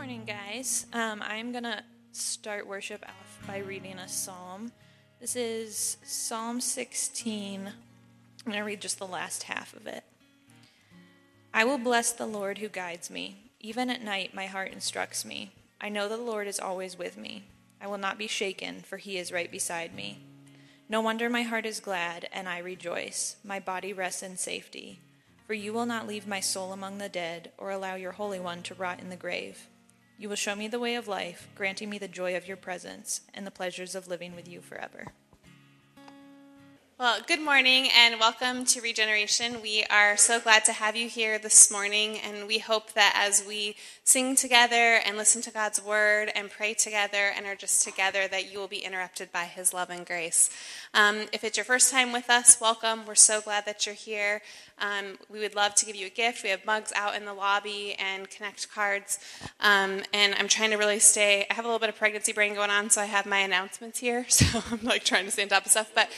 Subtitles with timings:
[0.00, 0.86] morning, guys.
[0.94, 4.72] Um, I'm going to start worship off by reading a psalm.
[5.20, 7.66] This is Psalm 16.
[7.66, 7.72] I'm
[8.46, 10.02] going to read just the last half of it.
[11.52, 13.52] I will bless the Lord who guides me.
[13.60, 15.50] Even at night, my heart instructs me.
[15.82, 17.44] I know the Lord is always with me.
[17.78, 20.20] I will not be shaken, for he is right beside me.
[20.88, 23.36] No wonder my heart is glad, and I rejoice.
[23.44, 24.98] My body rests in safety.
[25.46, 28.62] For you will not leave my soul among the dead, or allow your Holy One
[28.62, 29.68] to rot in the grave.
[30.20, 33.22] You will show me the way of life, granting me the joy of your presence
[33.32, 35.14] and the pleasures of living with you forever.
[37.00, 39.62] Well, good morning and welcome to Regeneration.
[39.62, 43.42] We are so glad to have you here this morning, and we hope that as
[43.42, 48.28] we sing together and listen to God's word and pray together and are just together,
[48.28, 50.50] that you will be interrupted by His love and grace.
[50.92, 53.06] Um, if it's your first time with us, welcome.
[53.06, 54.42] We're so glad that you're here.
[54.78, 56.42] Um, we would love to give you a gift.
[56.42, 59.18] We have mugs out in the lobby and connect cards.
[59.60, 62.54] Um, and I'm trying to really stay, I have a little bit of pregnancy brain
[62.54, 64.26] going on, so I have my announcements here.
[64.40, 65.92] So I'm like trying to stay on top of stuff.
[65.94, 66.10] But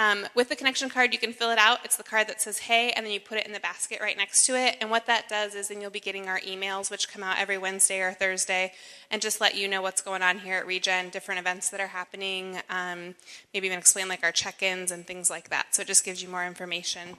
[0.00, 1.84] um, with the connection card, you can fill it out.
[1.84, 4.16] It's the card that says hey, and then you put it in the basket right
[4.16, 4.78] next to it.
[4.80, 7.58] And what that does is then you'll be getting our emails, which come out every
[7.58, 8.72] Wednesday or Thursday,
[9.10, 11.88] and just let you know what's going on here at Regen, different events that are
[11.88, 13.14] happening, um,
[13.52, 15.74] maybe even explain like our check ins and things like that.
[15.74, 17.18] So it just gives you more information.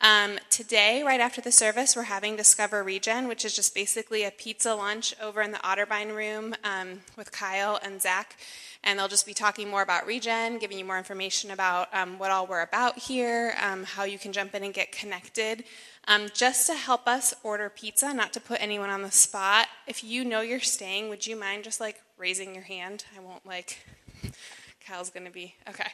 [0.00, 4.30] Um, today, right after the service, we're having Discover Regen, which is just basically a
[4.30, 8.36] pizza lunch over in the Otterbein room um, with Kyle and Zach
[8.82, 12.30] and they'll just be talking more about Regen, giving you more information about um, what
[12.30, 15.64] all we're about here, um, how you can jump in and get connected.
[16.08, 20.02] Um, just to help us order pizza, not to put anyone on the spot, if
[20.02, 23.04] you know you're staying, would you mind just like raising your hand?
[23.16, 23.78] I won't like,
[24.86, 25.90] Kyle's gonna be, okay.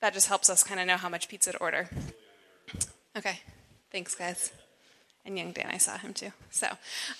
[0.00, 1.88] That just helps us kind of know how much pizza to order.
[3.16, 3.40] Okay,
[3.90, 4.52] thanks, guys
[5.26, 6.32] and young Dan, I saw him too.
[6.50, 6.66] So,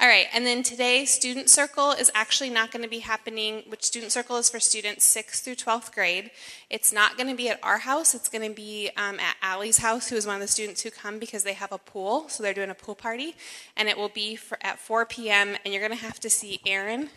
[0.01, 3.83] all right, and then today, student circle is actually not going to be happening, which
[3.83, 6.31] student circle is for students 6th through 12th grade.
[6.69, 9.79] It's not going to be at our house, it's going to be um, at Allie's
[9.79, 12.43] house, who is one of the students who come because they have a pool, so
[12.43, 13.35] they're doing a pool party,
[13.77, 16.61] and it will be for, at 4 p.m., and you're going to have to see
[16.67, 17.09] Aaron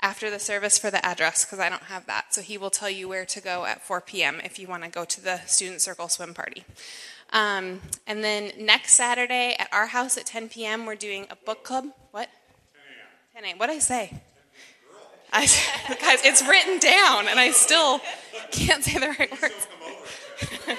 [0.00, 2.32] after the service for the address because I don't have that.
[2.32, 4.40] So he will tell you where to go at 4 p.m.
[4.44, 6.64] if you want to go to the student circle swim party.
[7.32, 11.62] Um, and then next Saturday at our house at 10 p.m., we're doing a book
[11.62, 11.86] club.
[12.10, 12.28] What?
[13.34, 13.58] 10 a.m.
[13.58, 14.20] What did I say?
[15.32, 15.42] I,
[16.00, 18.00] guys, it's written down, and I still
[18.50, 19.68] can't say the right words.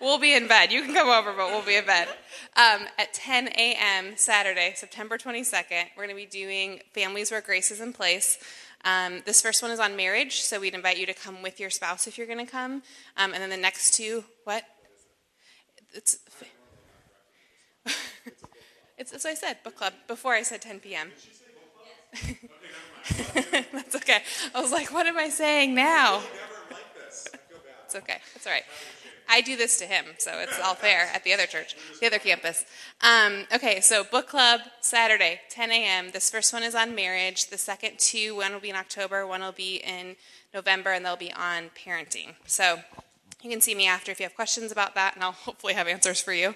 [0.00, 0.72] we'll be in bed.
[0.72, 2.08] You can come over, but we'll be in bed.
[2.56, 4.16] Um, at 10 a.m.
[4.16, 8.38] Saturday, September 22nd, we're going to be doing Families Where Grace is in Place.
[8.84, 11.70] Um, this first one is on marriage, so we'd invite you to come with your
[11.70, 12.82] spouse if you're going to come.
[13.16, 14.64] Um, and then the next two, what?
[15.94, 16.18] it's
[18.98, 21.10] it's as I said, book club before I said 10 p.m.
[23.72, 24.22] That's okay.
[24.54, 26.22] I was like, what am I saying now?
[27.84, 28.18] it's okay.
[28.34, 28.64] It's all right.
[29.32, 32.18] I do this to him, so it's all fair at the other church, the other
[32.18, 32.64] campus.
[33.00, 36.10] Um, okay, so book club Saturday, 10 a.m.
[36.12, 37.46] This first one is on marriage.
[37.46, 40.16] The second two, one will be in October, one will be in
[40.52, 42.34] November, and they'll be on parenting.
[42.46, 42.80] So
[43.42, 45.88] you can see me after if you have questions about that, and I'll hopefully have
[45.88, 46.54] answers for you.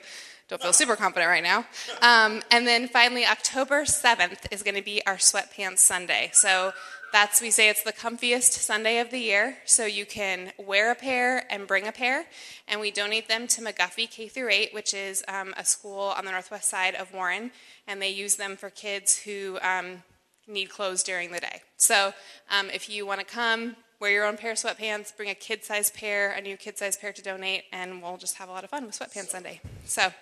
[0.49, 1.65] Don't feel super confident right now.
[2.03, 6.29] Um, and then finally, October 7th is going to be our sweatpants Sunday.
[6.35, 6.73] So
[7.13, 9.57] that's, we say it's the comfiest Sunday of the year.
[9.65, 12.27] So you can wear a pair and bring a pair.
[12.69, 16.27] And we donate them to McGuffey K through 8, which is um, a school on
[16.27, 17.51] the northwest side of Warren.
[17.87, 20.03] And they use them for kids who um,
[20.47, 21.63] need clothes during the day.
[21.79, 22.13] So
[22.51, 25.65] um, if you want to come, wear your own pair of sweatpants, bring a kid
[25.65, 28.65] size pair, a new kid size pair to donate, and we'll just have a lot
[28.65, 29.61] of fun with Sweatpants Sunday.
[29.85, 30.13] So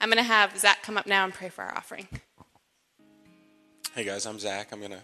[0.00, 2.08] I'm going to have Zach come up now and pray for our offering.
[3.94, 4.72] Hey guys, I'm Zach.
[4.72, 5.02] I'm going to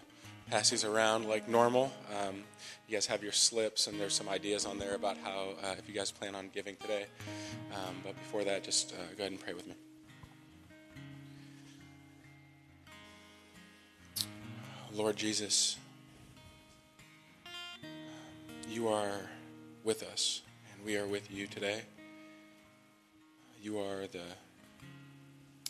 [0.49, 1.91] pass these around like normal.
[2.09, 2.43] Um,
[2.87, 5.87] you guys have your slips, and there's some ideas on there about how, uh, if
[5.87, 7.05] you guys plan on giving today.
[7.73, 9.75] Um, but before that, just uh, go ahead and pray with me.
[14.91, 15.77] Lord Jesus,
[18.69, 19.21] you are
[19.83, 21.81] with us, and we are with you today.
[23.61, 24.21] You are the,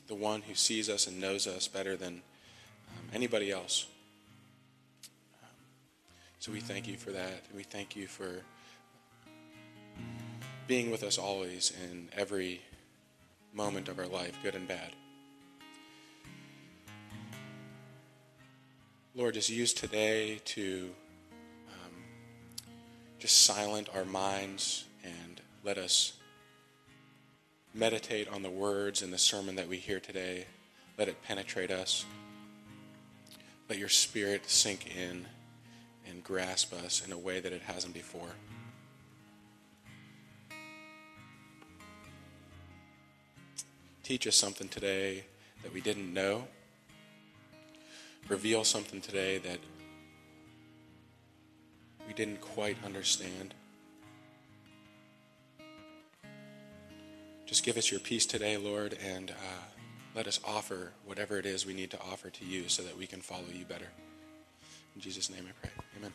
[0.08, 2.22] the one who sees us and knows us better than
[2.90, 3.88] um, anybody else.
[5.42, 5.50] Um,
[6.40, 7.44] so we thank you for that.
[7.48, 8.42] And we thank you for
[10.68, 12.62] being with us always in every
[13.54, 14.92] moment of our life, good and bad.
[19.16, 20.90] Lord, just use today to
[23.20, 26.14] just silent our minds and let us
[27.74, 30.46] meditate on the words in the sermon that we hear today.
[30.98, 32.06] Let it penetrate us.
[33.68, 35.28] let your spirit sink in
[36.10, 38.32] and grasp us in a way that it hasn't before.
[44.02, 45.26] Teach us something today
[45.62, 46.48] that we didn't know.
[48.28, 49.60] Reveal something today that
[52.10, 53.54] we didn't quite understand.
[57.46, 59.64] Just give us your peace today, Lord, and uh,
[60.16, 63.06] let us offer whatever it is we need to offer to you so that we
[63.06, 63.90] can follow you better.
[64.96, 65.70] In Jesus' name I pray.
[66.00, 66.12] Amen.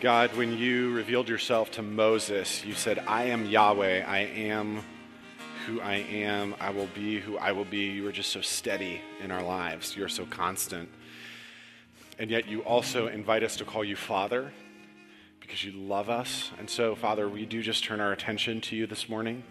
[0.00, 4.06] God, when you revealed yourself to Moses, you said, I am Yahweh.
[4.06, 4.82] I am
[5.66, 6.54] who I am.
[6.58, 7.90] I will be who I will be.
[7.90, 9.94] You are just so steady in our lives.
[9.94, 10.88] You're so constant.
[12.20, 14.52] And yet you also invite us to call you Father
[15.40, 16.50] because you love us.
[16.58, 19.42] And so, Father, we do just turn our attention to you this morning.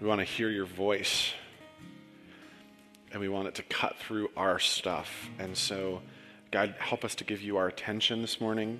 [0.00, 1.32] We want to hear your voice.
[3.10, 5.28] And we want it to cut through our stuff.
[5.40, 6.02] And so,
[6.52, 8.78] God, help us to give you our attention this morning.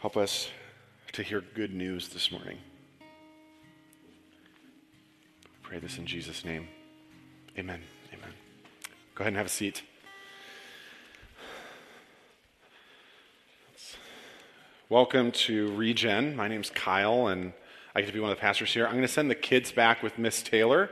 [0.00, 0.50] Help us
[1.12, 2.58] to hear good news this morning.
[5.62, 6.66] Pray this in Jesus' name.
[7.60, 7.82] Amen.
[8.14, 8.32] Amen.
[9.14, 9.82] Go ahead and have a seat.
[14.88, 16.34] Welcome to Regen.
[16.34, 17.52] My name's Kyle, and
[17.94, 18.86] I get to be one of the pastors here.
[18.86, 20.88] I'm going to send the kids back with Miss Taylor.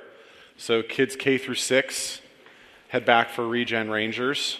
[0.58, 2.20] So, kids K through six,
[2.88, 4.58] head back for Regen Rangers.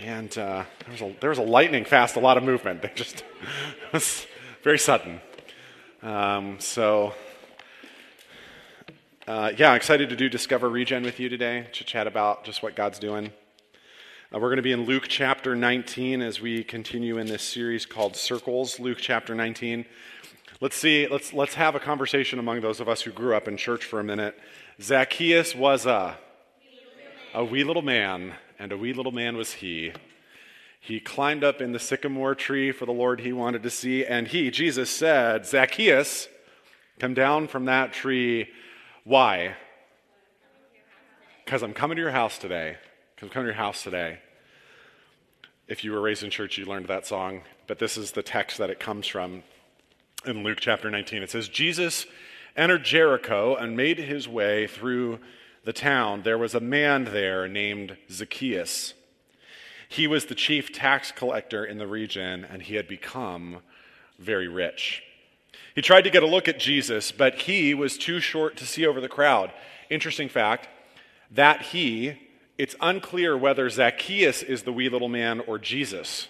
[0.00, 2.82] And uh, there, was a, there was a lightning fast, a lot of movement.
[2.82, 3.20] They just
[3.86, 4.26] it was
[4.64, 5.20] very sudden.
[6.02, 7.14] Um, so,
[9.28, 12.74] uh, yeah, excited to do Discover Regen with you today to chat about just what
[12.74, 13.32] God's doing.
[14.34, 17.86] Uh, we're going to be in Luke chapter 19 as we continue in this series
[17.86, 18.80] called Circles.
[18.80, 19.84] Luke chapter 19.
[20.60, 23.56] Let's see, let's, let's have a conversation among those of us who grew up in
[23.56, 24.36] church for a minute.
[24.80, 26.18] Zacchaeus was a,
[27.32, 29.92] a wee little man, and a wee little man was he.
[30.80, 34.26] He climbed up in the sycamore tree for the Lord he wanted to see, and
[34.26, 36.26] he, Jesus, said, Zacchaeus,
[36.98, 38.48] come down from that tree.
[39.04, 39.56] Why?
[41.44, 42.76] Because I'm coming to your house today.
[43.14, 44.20] Because I'm coming to your house today.
[45.66, 48.58] If you were raised in church, you learned that song, but this is the text
[48.58, 49.42] that it comes from
[50.24, 51.22] in Luke chapter 19.
[51.22, 52.06] It says, Jesus
[52.56, 55.18] entered Jericho and made his way through
[55.64, 56.22] the town.
[56.22, 58.94] There was a man there named Zacchaeus.
[59.88, 63.58] He was the chief tax collector in the region, and he had become
[64.18, 65.02] very rich.
[65.74, 68.86] He tried to get a look at Jesus, but he was too short to see
[68.86, 69.52] over the crowd.
[69.88, 70.68] Interesting fact
[71.30, 72.18] that he,
[72.58, 76.28] it's unclear whether Zacchaeus is the wee little man or Jesus.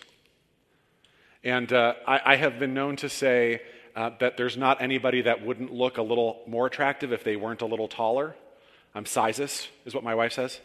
[1.43, 3.63] And uh, I, I, have been known to say
[3.97, 7.63] uh, that there's not anybody that wouldn't look a little more attractive if they weren't
[7.63, 8.37] a little taller.
[8.95, 10.61] I'm sizes, is what my wife says.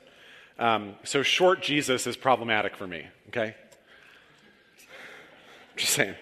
[0.59, 3.55] Um, so short Jesus is problematic for me, okay?
[5.75, 6.15] Just saying.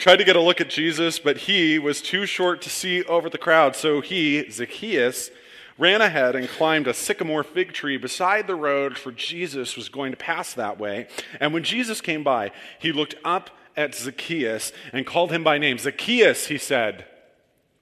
[0.00, 3.28] Tried to get a look at Jesus, but he was too short to see over
[3.28, 3.76] the crowd.
[3.76, 5.30] So he, Zacchaeus,
[5.76, 10.10] ran ahead and climbed a sycamore fig tree beside the road, for Jesus was going
[10.10, 11.06] to pass that way.
[11.38, 15.76] And when Jesus came by, he looked up at Zacchaeus and called him by name.
[15.76, 17.04] Zacchaeus, he said,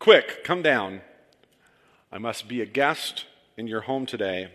[0.01, 1.03] Quick, come down.
[2.11, 3.27] I must be a guest
[3.57, 4.51] in your home today.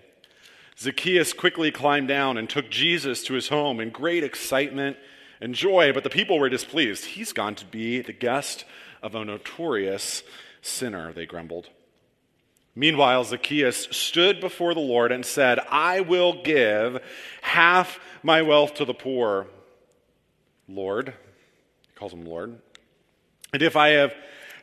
[0.77, 4.97] Zacchaeus quickly climbed down and took Jesus to his home in great excitement
[5.43, 7.03] and joy, but the people were displeased.
[7.03, 8.63] He's gone to be the guest
[9.01, 10.23] of a notorious
[10.61, 11.69] sinner, they grumbled.
[12.75, 17.03] Meanwhile, Zacchaeus stood before the Lord and said, I will give
[17.41, 19.47] half my wealth to the poor.
[20.69, 22.57] Lord, he calls him Lord.
[23.51, 24.15] And if I have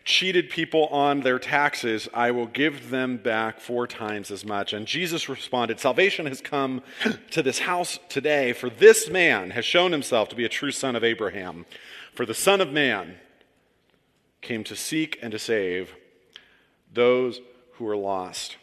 [0.04, 4.72] cheated people on their taxes, I will give them back four times as much.
[4.72, 6.82] And Jesus responded, Salvation has come
[7.30, 10.96] to this house today, for this man has shown himself to be a true son
[10.96, 11.66] of Abraham.
[12.14, 13.16] For the Son of Man
[14.40, 15.94] came to seek and to save
[16.92, 17.40] those
[17.74, 18.56] who were lost.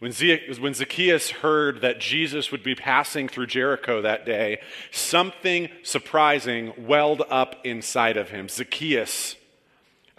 [0.00, 7.22] When Zacchaeus heard that Jesus would be passing through Jericho that day, something surprising welled
[7.28, 8.48] up inside of him.
[8.48, 9.36] Zacchaeus,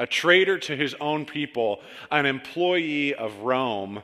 [0.02, 1.80] a traitor to his own people,
[2.10, 4.02] an employee of Rome,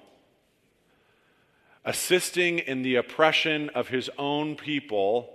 [1.83, 5.33] assisting in the oppression of his own people.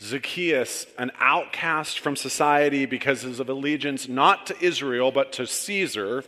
[0.00, 6.24] Zacchaeus, an outcast from society because of allegiance not to Israel but to Caesar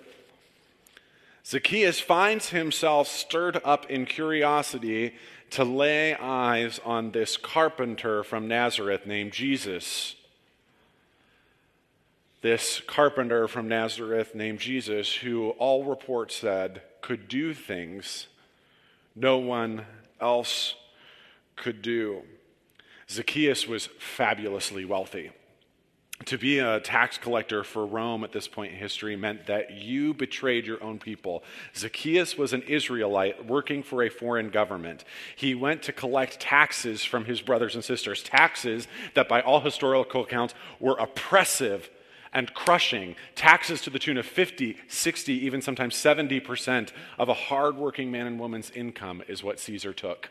[1.46, 5.14] Zacchaeus finds himself stirred up in curiosity
[5.50, 10.15] to lay eyes on this carpenter from Nazareth named Jesus.
[12.46, 18.28] This carpenter from Nazareth named Jesus, who all reports said could do things
[19.16, 19.84] no one
[20.20, 20.76] else
[21.56, 22.22] could do.
[23.10, 25.32] Zacchaeus was fabulously wealthy.
[26.26, 30.14] To be a tax collector for Rome at this point in history meant that you
[30.14, 31.42] betrayed your own people.
[31.74, 35.04] Zacchaeus was an Israelite working for a foreign government.
[35.34, 40.22] He went to collect taxes from his brothers and sisters, taxes that, by all historical
[40.22, 41.90] accounts, were oppressive
[42.32, 48.10] and crushing, taxes to the tune of 50, 60, even sometimes 70% of a hardworking
[48.10, 50.30] man and woman's income is what Caesar took.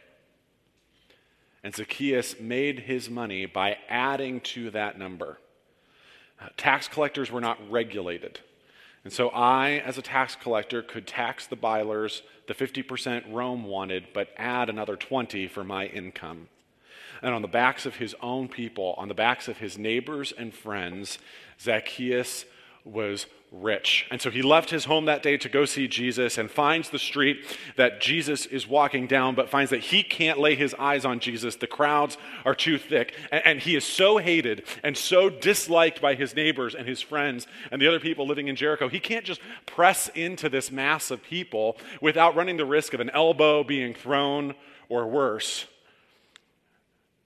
[1.63, 5.39] And Zacchaeus made his money by adding to that number.
[6.39, 8.39] Uh, tax collectors were not regulated.
[9.03, 14.07] And so I, as a tax collector, could tax the Bylers the 50% Rome wanted,
[14.13, 16.49] but add another 20 for my income.
[17.21, 20.53] And on the backs of his own people, on the backs of his neighbors and
[20.53, 21.19] friends,
[21.59, 22.45] Zacchaeus
[22.83, 24.05] was rich.
[24.11, 26.99] And so he left his home that day to go see Jesus and finds the
[26.99, 27.43] street
[27.77, 31.55] that Jesus is walking down, but finds that he can't lay his eyes on Jesus.
[31.55, 33.15] The crowds are too thick.
[33.31, 37.47] And, and, he is so hated and so disliked by his neighbors and his friends
[37.71, 38.89] and the other people living in Jericho.
[38.89, 43.09] He can't just press into this mass of people without running the risk of an
[43.11, 44.53] elbow being thrown
[44.89, 45.65] or worse.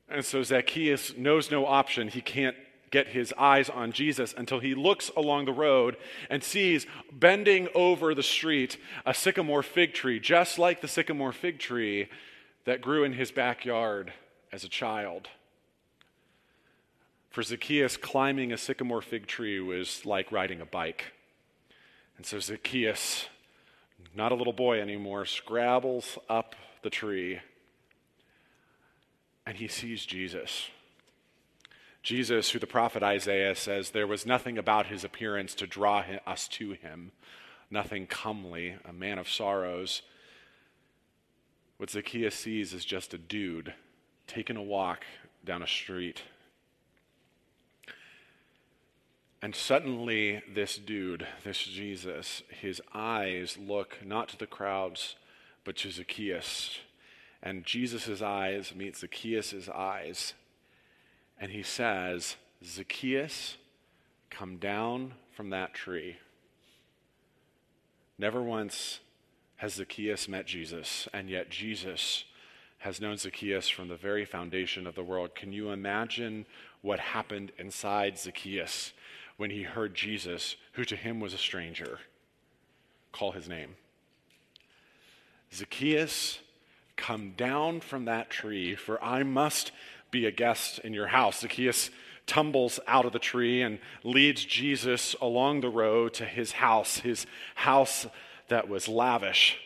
[0.09, 2.07] And so Zacchaeus knows no option.
[2.07, 2.55] He can't
[2.91, 5.95] get his eyes on Jesus until he looks along the road
[6.29, 11.59] and sees bending over the street a sycamore fig tree, just like the sycamore fig
[11.59, 12.09] tree
[12.65, 14.11] that grew in his backyard
[14.51, 15.27] as a child.
[17.29, 21.13] For Zacchaeus, climbing a sycamore fig tree was like riding a bike.
[22.17, 23.27] And so Zacchaeus,
[24.15, 27.39] not a little boy anymore, scrabbles up the tree
[29.49, 30.69] and he sees Jesus.
[32.03, 36.47] Jesus, who the prophet Isaiah says there was nothing about his appearance to draw us
[36.49, 37.13] to him,
[37.71, 40.03] nothing comely, a man of sorrows.
[41.77, 43.73] What Zacchaeus sees is just a dude
[44.27, 45.03] taking a walk
[45.43, 46.21] down a street.
[49.41, 55.15] And suddenly, this dude, this Jesus, his eyes look not to the crowds,
[55.63, 56.81] but to Zacchaeus.
[57.41, 60.33] And Jesus' eyes meet Zacchaeus' eyes
[61.39, 63.55] and he says, Zacchaeus,
[64.29, 66.17] come down from that tree.
[68.17, 68.99] Never once
[69.57, 72.25] has Zacchaeus met Jesus, and yet Jesus
[72.79, 75.35] has known Zacchaeus from the very foundation of the world.
[75.35, 76.45] Can you imagine
[76.81, 78.93] what happened inside Zacchaeus
[79.37, 81.99] when he heard Jesus, who to him was a stranger,
[83.11, 83.75] call his name?
[85.53, 86.39] Zacchaeus,
[86.99, 89.71] come down from that tree, for I must
[90.11, 91.39] be a guest in your house.
[91.39, 91.89] Zacchaeus
[92.27, 97.25] tumbles out of the tree and leads Jesus along the road to his house, his
[97.55, 98.05] house
[98.49, 99.57] that was lavish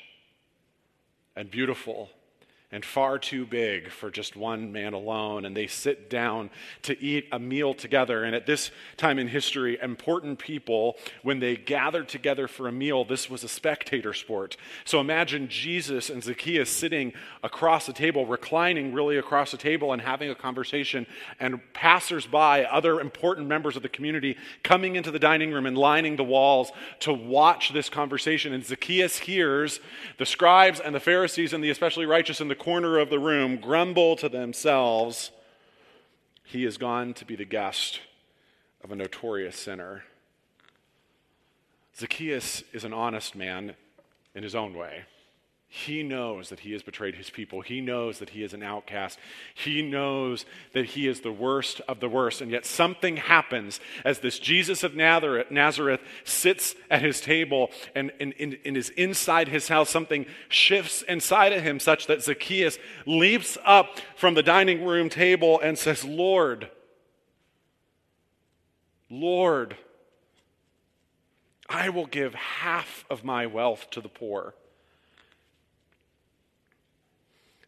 [1.35, 2.09] and beautiful
[2.73, 5.45] and far too big for just one man alone.
[5.45, 6.49] And they sit down
[6.81, 8.23] to eat a meal together.
[8.23, 13.05] And at this time in history, important people, when they gathered together for a meal,
[13.05, 14.57] this was a spectator sport.
[14.85, 17.13] So imagine Jesus and Zacchaeus sitting
[17.43, 21.05] across the table, reclining really across the table and having a conversation,
[21.39, 26.15] and passersby, other important members of the community, coming into the dining room and lining
[26.15, 28.51] the walls to watch this conversation.
[28.51, 29.79] And Zacchaeus hears
[30.17, 33.57] the scribes and the Pharisees and the especially righteous and the corner of the room
[33.57, 35.31] grumble to themselves,
[36.45, 37.99] he is gone to be the guest
[38.81, 40.05] of a notorious sinner.
[41.97, 43.75] Zacchaeus is an honest man
[44.33, 45.03] in his own way.
[45.75, 47.61] He knows that he has betrayed his people.
[47.61, 49.17] He knows that he is an outcast.
[49.55, 52.41] He knows that he is the worst of the worst.
[52.41, 58.35] And yet something happens as this Jesus of Nazareth sits at his table and, and,
[58.39, 59.89] and is inside his house.
[59.89, 62.77] Something shifts inside of him such that Zacchaeus
[63.07, 66.69] leaps up from the dining room table and says, Lord,
[69.09, 69.75] Lord,
[71.67, 74.53] I will give half of my wealth to the poor.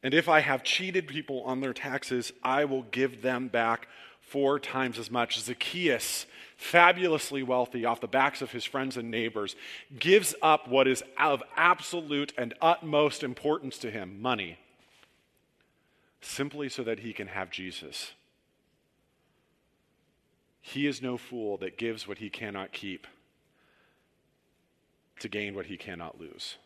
[0.05, 3.87] And if I have cheated people on their taxes, I will give them back
[4.21, 5.39] four times as much.
[5.39, 9.55] Zacchaeus, fabulously wealthy off the backs of his friends and neighbors,
[9.97, 14.59] gives up what is of absolute and utmost importance to him money
[16.21, 18.11] simply so that he can have Jesus.
[20.61, 23.07] He is no fool that gives what he cannot keep
[25.19, 26.57] to gain what he cannot lose.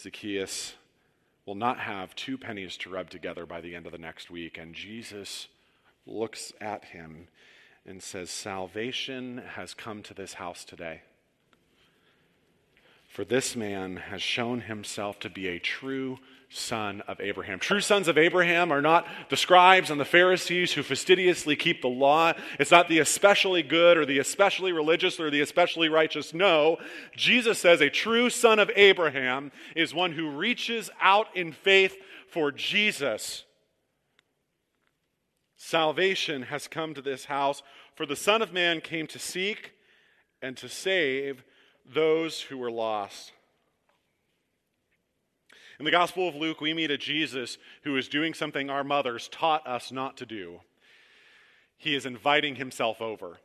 [0.00, 0.74] Zacchaeus
[1.44, 4.58] will not have two pennies to rub together by the end of the next week,
[4.58, 5.48] and Jesus
[6.06, 7.28] looks at him
[7.86, 11.02] and says, Salvation has come to this house today.
[13.08, 16.18] For this man has shown himself to be a true
[16.50, 17.58] son of Abraham.
[17.58, 21.88] True sons of Abraham are not the scribes and the Pharisees who fastidiously keep the
[21.88, 22.32] law.
[22.58, 26.32] It's not the especially good or the especially religious or the especially righteous.
[26.32, 26.78] No,
[27.14, 31.96] Jesus says a true son of Abraham is one who reaches out in faith
[32.30, 33.44] for Jesus.
[35.56, 37.62] Salvation has come to this house,
[37.94, 39.72] for the Son of Man came to seek
[40.40, 41.42] and to save
[41.84, 43.32] those who were lost.
[45.78, 49.28] In the Gospel of Luke, we meet a Jesus who is doing something our mothers
[49.28, 50.58] taught us not to do.
[51.76, 53.38] He is inviting himself over.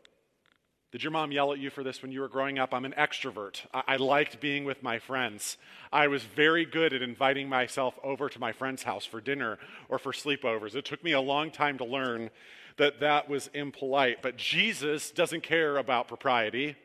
[0.92, 2.74] Did your mom yell at you for this when you were growing up?
[2.74, 3.62] I'm an extrovert.
[3.72, 5.58] I-, I, liked being with my friends.
[5.92, 10.00] I was very good at inviting myself over to my friend's house for dinner or
[10.00, 10.74] for sleepovers.
[10.74, 12.32] It took me a long time to learn
[12.78, 14.24] that that was impolite.
[14.24, 16.78] But Jesus doesn't care about propriety.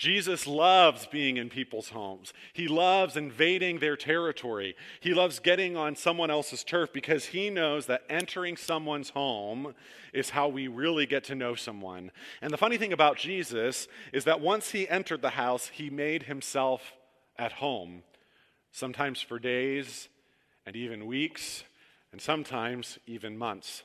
[0.00, 2.32] Jesus loves being in people's homes.
[2.54, 4.74] He loves invading their territory.
[4.98, 9.74] He loves getting on someone else's turf because he knows that entering someone's home
[10.14, 12.12] is how we really get to know someone.
[12.40, 16.22] And the funny thing about Jesus is that once he entered the house, he made
[16.22, 16.94] himself
[17.38, 18.02] at home,
[18.72, 20.08] sometimes for days
[20.64, 21.62] and even weeks,
[22.10, 23.82] and sometimes even months.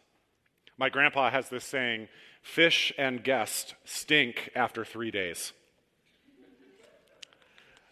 [0.77, 2.07] My grandpa has this saying
[2.41, 5.51] fish and guest stink after three days.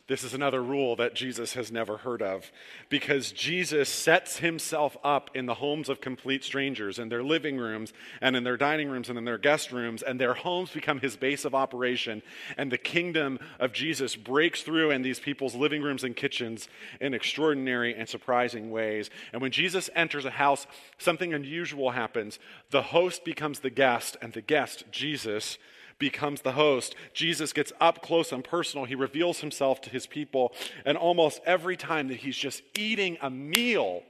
[0.06, 2.52] This is another rule that Jesus has never heard of
[2.90, 7.94] because Jesus sets himself up in the homes of complete strangers, in their living rooms,
[8.20, 11.16] and in their dining rooms, and in their guest rooms, and their homes become his
[11.16, 12.22] base of operation.
[12.58, 16.68] And the kingdom of Jesus breaks through in these people's living rooms and kitchens
[17.00, 19.10] in extraordinary and surprising ways.
[19.32, 20.68] And when Jesus enters a house,
[20.98, 22.40] something unusual happens.
[22.72, 25.58] The host becomes the guest, and the guest, Jesus,
[26.04, 26.96] becomes the host.
[27.14, 28.86] Jesus gets up close and personal.
[28.86, 30.52] He reveals himself to his people.
[30.86, 34.04] And almost every time that he's just eating a meal,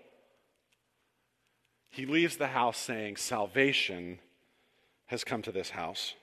[1.91, 4.17] he leaves the house saying, Salvation
[5.05, 6.15] has come to this house.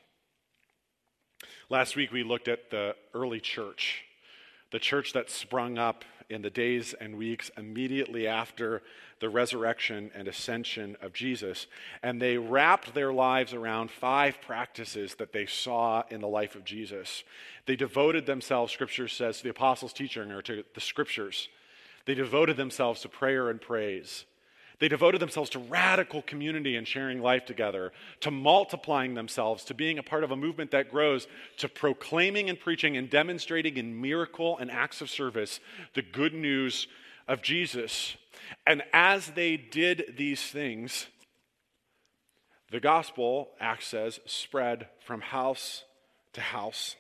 [1.69, 4.03] Last week we looked at the early church,
[4.73, 8.83] the church that sprung up in the days and weeks immediately after
[9.19, 11.67] the resurrection and ascension of Jesus.
[12.03, 16.65] And they wrapped their lives around five practices that they saw in the life of
[16.65, 17.25] Jesus.
[17.67, 21.49] They devoted themselves, Scripture says, to the apostles' teaching or to the Scriptures.
[22.07, 24.25] They devoted themselves to prayer and praise.
[24.81, 29.99] They devoted themselves to radical community and sharing life together, to multiplying themselves, to being
[29.99, 34.57] a part of a movement that grows, to proclaiming and preaching and demonstrating in miracle
[34.59, 35.61] and acts of service
[35.95, 36.89] the good news
[37.29, 38.17] of Jesus.
[38.67, 41.07] And as they did these things,
[42.71, 45.85] the gospel, Acts says, spread from house
[46.33, 46.97] to house.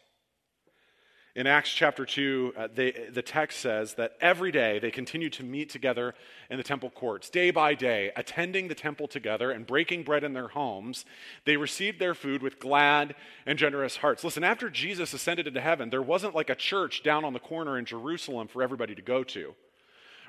[1.36, 5.44] In Acts chapter 2, uh, they, the text says that every day they continued to
[5.44, 6.14] meet together
[6.50, 10.32] in the temple courts, day by day, attending the temple together and breaking bread in
[10.32, 11.04] their homes.
[11.44, 13.14] They received their food with glad
[13.46, 14.24] and generous hearts.
[14.24, 17.78] Listen, after Jesus ascended into heaven, there wasn't like a church down on the corner
[17.78, 19.54] in Jerusalem for everybody to go to.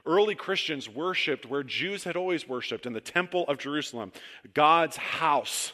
[0.06, 4.12] Early Christians worshiped where Jews had always worshiped in the temple of Jerusalem,
[4.54, 5.74] God's house,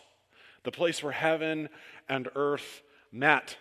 [0.63, 1.67] the place where heaven
[2.07, 3.57] and earth met.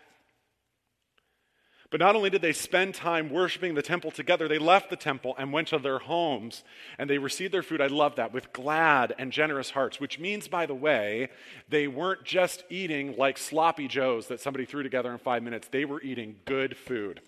[1.96, 5.34] But not only did they spend time worshiping the temple together, they left the temple
[5.38, 6.62] and went to their homes
[6.98, 7.80] and they received their food.
[7.80, 11.30] I love that with glad and generous hearts, which means, by the way,
[11.70, 15.68] they weren't just eating like sloppy joes that somebody threw together in five minutes.
[15.68, 17.22] They were eating good food.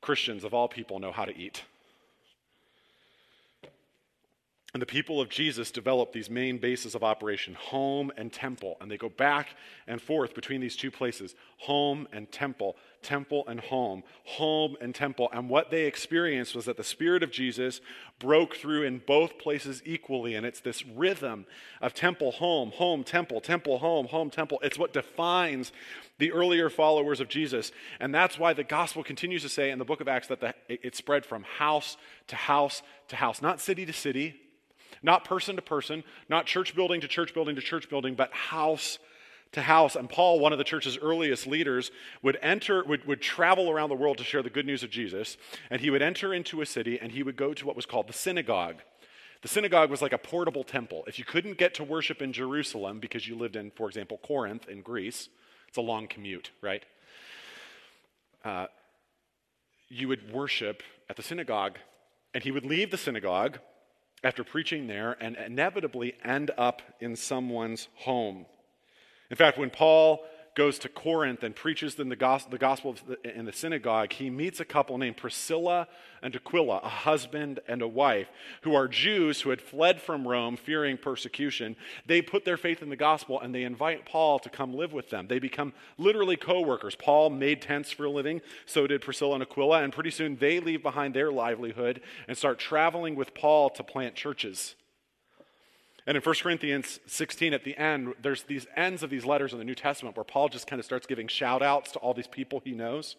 [0.00, 1.62] Christians of all people know how to eat.
[4.74, 8.76] And the people of Jesus develop these main bases of operation home and temple.
[8.80, 9.50] And they go back
[9.86, 15.28] and forth between these two places home and temple, temple and home, home and temple.
[15.32, 17.80] And what they experienced was that the Spirit of Jesus
[18.18, 20.34] broke through in both places equally.
[20.34, 21.46] And it's this rhythm
[21.80, 24.58] of temple, home, home, temple, temple, home, home, temple.
[24.60, 25.70] It's what defines
[26.18, 27.70] the earlier followers of Jesus.
[28.00, 30.52] And that's why the gospel continues to say in the book of Acts that the,
[30.68, 34.40] it spread from house to house to house, not city to city
[35.04, 38.98] not person to person, not church building to church building to church building, but house
[39.52, 39.96] to house.
[39.96, 41.90] And Paul, one of the church's earliest leaders,
[42.22, 45.36] would enter, would, would travel around the world to share the good news of Jesus.
[45.70, 48.08] And he would enter into a city and he would go to what was called
[48.08, 48.76] the synagogue.
[49.42, 51.04] The synagogue was like a portable temple.
[51.06, 54.68] If you couldn't get to worship in Jerusalem because you lived in, for example, Corinth
[54.70, 55.28] in Greece,
[55.68, 56.82] it's a long commute, right?
[58.42, 58.68] Uh,
[59.90, 61.76] you would worship at the synagogue,
[62.32, 63.58] and he would leave the synagogue
[64.24, 68.46] after preaching there and inevitably end up in someone's home.
[69.30, 73.44] In fact, when Paul goes to Corinth and preaches in the gospel, the gospel in
[73.44, 75.88] the synagogue, he meets a couple named Priscilla
[76.22, 78.28] and Aquila, a husband and a wife,
[78.62, 81.76] who are Jews who had fled from Rome fearing persecution.
[82.06, 85.10] They put their faith in the gospel and they invite Paul to come live with
[85.10, 85.26] them.
[85.26, 86.94] They become literally co workers.
[86.94, 90.60] Paul made tents for a living, so did Priscilla and Aquila, and pretty soon they
[90.60, 94.76] leave behind their livelihood and start traveling with Paul to plant churches.
[96.06, 99.58] And in 1 Corinthians 16, at the end, there's these ends of these letters in
[99.58, 102.26] the New Testament where Paul just kind of starts giving shout outs to all these
[102.26, 103.16] people he knows.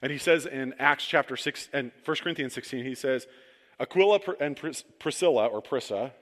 [0.00, 3.26] And he says in Acts chapter 6, and 1 Corinthians 16, he says,
[3.78, 4.58] Aquila and
[4.98, 6.12] Priscilla, or Prisca,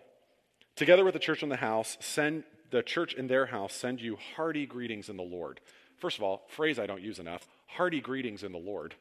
[0.75, 4.17] together with the church in the house, send the church in their house, send you
[4.37, 5.61] hearty greetings in the Lord.
[5.97, 8.95] First of all, phrase I don't use enough hearty greetings in the Lord.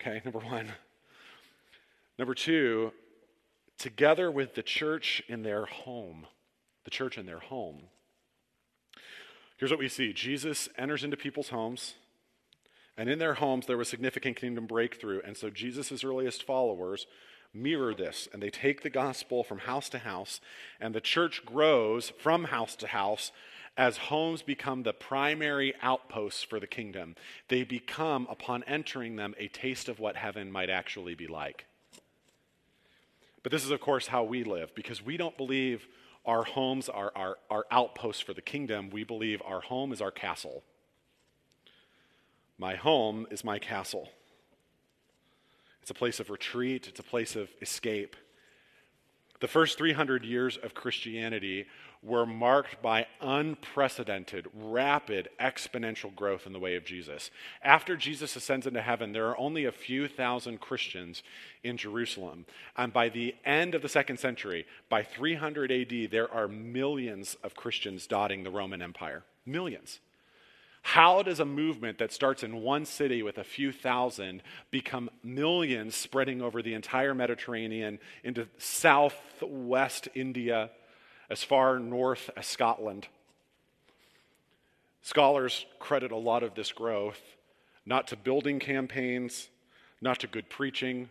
[0.00, 0.68] Okay, number one.
[2.18, 2.92] Number two,
[3.78, 6.26] together with the church in their home.
[6.84, 7.82] The church in their home.
[9.56, 11.94] Here's what we see Jesus enters into people's homes,
[12.96, 15.20] and in their homes there was significant kingdom breakthrough.
[15.24, 17.06] And so Jesus' earliest followers
[17.52, 20.40] mirror this, and they take the gospel from house to house,
[20.80, 23.32] and the church grows from house to house
[23.76, 27.14] as homes become the primary outposts for the kingdom.
[27.48, 31.64] They become, upon entering them, a taste of what heaven might actually be like.
[33.48, 35.88] But this is, of course, how we live because we don't believe
[36.26, 38.90] our homes are our, our outposts for the kingdom.
[38.90, 40.64] We believe our home is our castle.
[42.58, 44.10] My home is my castle.
[45.80, 48.16] It's a place of retreat, it's a place of escape.
[49.40, 51.64] The first 300 years of Christianity
[52.02, 57.30] were marked by unprecedented, rapid, exponential growth in the way of Jesus.
[57.62, 61.22] After Jesus ascends into heaven, there are only a few thousand Christians
[61.62, 62.46] in Jerusalem.
[62.76, 67.56] And by the end of the second century, by 300 AD, there are millions of
[67.56, 69.24] Christians dotting the Roman Empire.
[69.44, 70.00] Millions.
[70.82, 75.94] How does a movement that starts in one city with a few thousand become millions
[75.94, 80.70] spreading over the entire Mediterranean into southwest India,
[81.30, 83.08] as far north as Scotland.
[85.02, 87.20] Scholars credit a lot of this growth
[87.88, 89.48] not to building campaigns,
[90.02, 91.08] not to good preaching.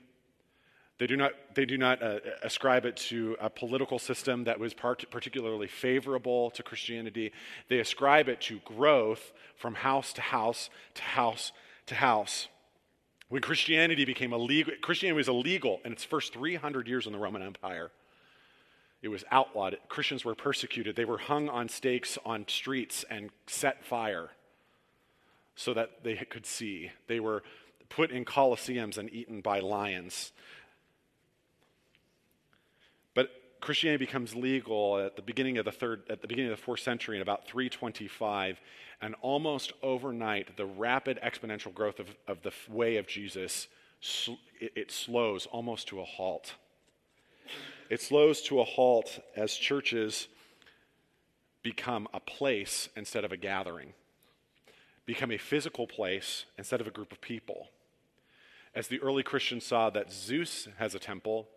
[1.00, 4.74] They do not, they do not uh, ascribe it to a political system that was
[4.74, 7.32] part, particularly favorable to Christianity.
[7.68, 11.52] They ascribe it to growth from house to house to house
[11.88, 12.48] to house.
[13.30, 17.42] When Christianity became illegal, Christianity was illegal in its first 300 years in the Roman
[17.42, 17.92] Empire.
[19.02, 19.78] It was outlawed.
[19.90, 20.96] Christians were persecuted.
[20.96, 24.32] They were hung on stakes on streets and set fire
[25.56, 26.92] so that they could see.
[27.08, 27.44] They were
[27.90, 30.32] put in colosseums and eaten by lions.
[33.14, 33.30] But
[33.62, 36.80] Christianity becomes legal at the beginning of the third, at the beginning of the fourth
[36.80, 38.60] century in about 325,
[39.02, 43.68] and almost overnight, the rapid exponential growth of, of the way of Jesus
[44.60, 46.54] it, it slows almost to a halt.
[47.90, 50.28] It slows to a halt as churches
[51.64, 53.94] become a place instead of a gathering,
[55.06, 57.70] become a physical place instead of a group of people.
[58.76, 61.48] As the early Christians saw that Zeus has a temple,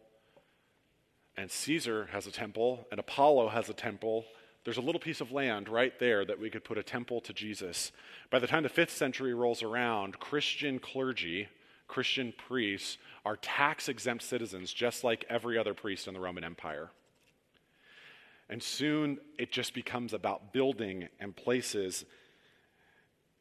[1.37, 4.25] and Caesar has a temple, and Apollo has a temple,
[4.65, 7.33] there's a little piece of land right there that we could put a temple to
[7.33, 7.93] Jesus.
[8.31, 11.49] By the time the fifth century rolls around, Christian clergy,
[11.91, 16.91] Christian priests, are tax exempt citizens, just like every other priest in the Roman Empire.
[18.49, 22.05] And soon it just becomes about building and places.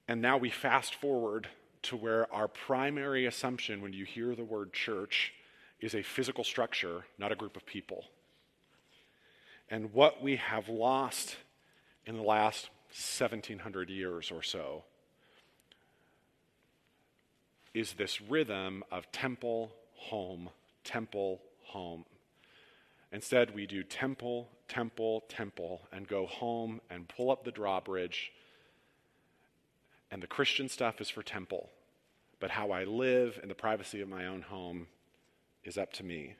[0.08, 1.48] And now we fast forward
[1.84, 5.32] to where our primary assumption when you hear the word church
[5.80, 8.06] is a physical structure, not a group of people.
[9.70, 11.38] And what we have lost
[12.08, 14.84] in the last 1700 years or so
[17.73, 20.49] is this rhythm of temple, home,
[20.84, 22.05] temple, home.
[23.12, 28.32] Instead, we do temple, temple, temple, and go home and pull up the drawbridge.
[30.12, 31.69] And the Christian stuff is for temple.
[32.39, 34.88] But how I live in the privacy of my own home
[35.63, 36.36] is up to me.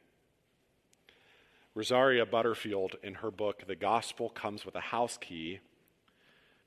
[1.76, 5.60] Rosaria Butterfield, in her book, The Gospel Comes with a House Key,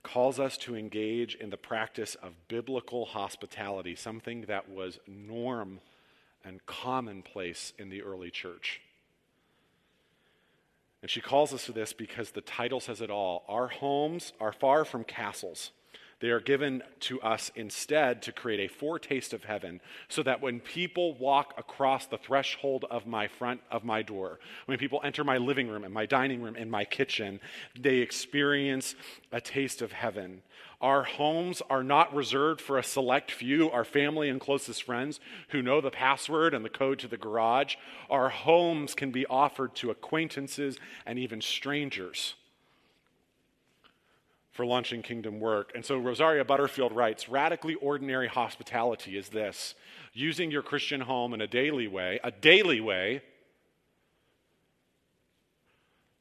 [0.03, 5.81] calls us to engage in the practice of biblical hospitality, something that was norm
[6.45, 8.81] and commonplace in the early church.
[11.03, 13.45] And she calls us to this because the title says it all.
[13.49, 15.73] Our homes are far from castles.
[16.23, 20.61] They are given to us instead to create a foretaste of heaven so that when
[20.61, 25.39] people walk across the threshold of my front of my door, when people enter my
[25.39, 27.41] living room and my dining room and my kitchen,
[27.77, 28.95] they experience
[29.33, 30.43] a taste of heaven.
[30.81, 35.61] Our homes are not reserved for a select few, our family and closest friends who
[35.61, 37.75] know the password and the code to the garage.
[38.09, 42.37] Our homes can be offered to acquaintances and even strangers
[44.53, 45.73] for launching kingdom work.
[45.75, 49.75] And so Rosaria Butterfield writes radically ordinary hospitality is this
[50.12, 53.23] using your Christian home in a daily way, a daily way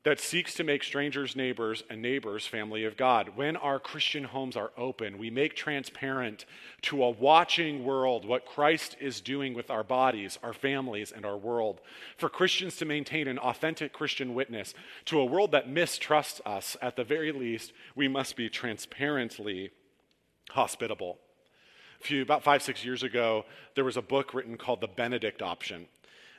[0.03, 3.31] that seeks to make strangers neighbors and neighbors family of God.
[3.35, 6.45] When our Christian homes are open, we make transparent
[6.83, 11.37] to a watching world what Christ is doing with our bodies, our families, and our
[11.37, 11.81] world.
[12.17, 14.73] For Christians to maintain an authentic Christian witness
[15.05, 19.69] to a world that mistrusts us, at the very least, we must be transparently
[20.49, 21.19] hospitable.
[21.99, 25.43] A few, about five, six years ago, there was a book written called The Benedict
[25.43, 25.85] Option.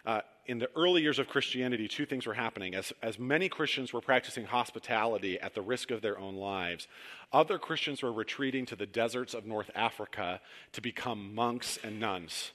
[0.05, 2.75] Uh, in the early years of Christianity, two things were happening.
[2.75, 6.89] As, as many Christians were practicing hospitality at the risk of their own lives,
[7.33, 10.41] other Christians were retreating to the deserts of North Africa
[10.73, 12.51] to become monks and nuns.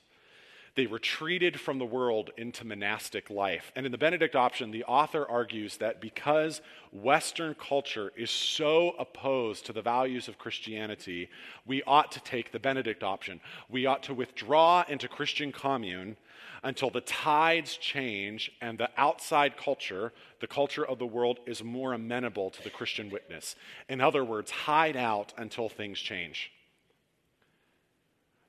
[0.78, 3.72] They retreated from the world into monastic life.
[3.76, 6.62] And in the Benedict option, the author argues that because
[6.92, 11.32] Western culture is so opposed to the values of Christianity,
[11.66, 13.40] we ought to take the Benedict option.
[13.70, 16.16] We ought to withdraw into Christian commune
[16.62, 21.94] until the tides change and the outside culture, the culture of the world, is more
[21.94, 23.56] amenable to the Christian witness.
[23.90, 26.52] In other words, hide out until things change.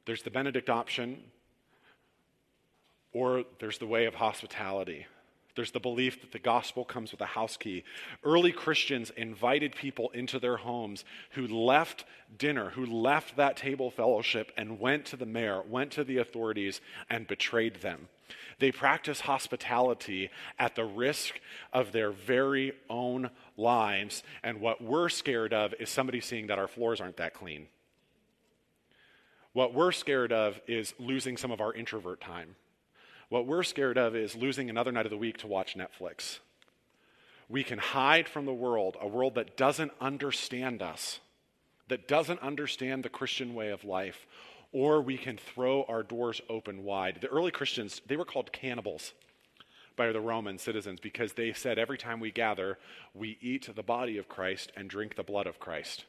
[0.04, 1.22] There's the Benedict option,
[3.12, 5.06] or there's the way of hospitality.
[5.58, 7.82] There's the belief that the gospel comes with a house key.
[8.22, 12.04] Early Christians invited people into their homes who left
[12.38, 16.80] dinner, who left that table fellowship and went to the mayor, went to the authorities,
[17.10, 18.08] and betrayed them.
[18.60, 21.40] They practice hospitality at the risk
[21.72, 24.22] of their very own lives.
[24.44, 27.66] And what we're scared of is somebody seeing that our floors aren't that clean.
[29.54, 32.54] What we're scared of is losing some of our introvert time.
[33.28, 36.38] What we're scared of is losing another night of the week to watch Netflix.
[37.48, 41.20] We can hide from the world, a world that doesn't understand us,
[41.88, 44.26] that doesn't understand the Christian way of life,
[44.72, 47.18] or we can throw our doors open wide.
[47.20, 49.12] The early Christians, they were called cannibals
[49.96, 52.78] by the Roman citizens because they said every time we gather,
[53.14, 56.04] we eat the body of Christ and drink the blood of Christ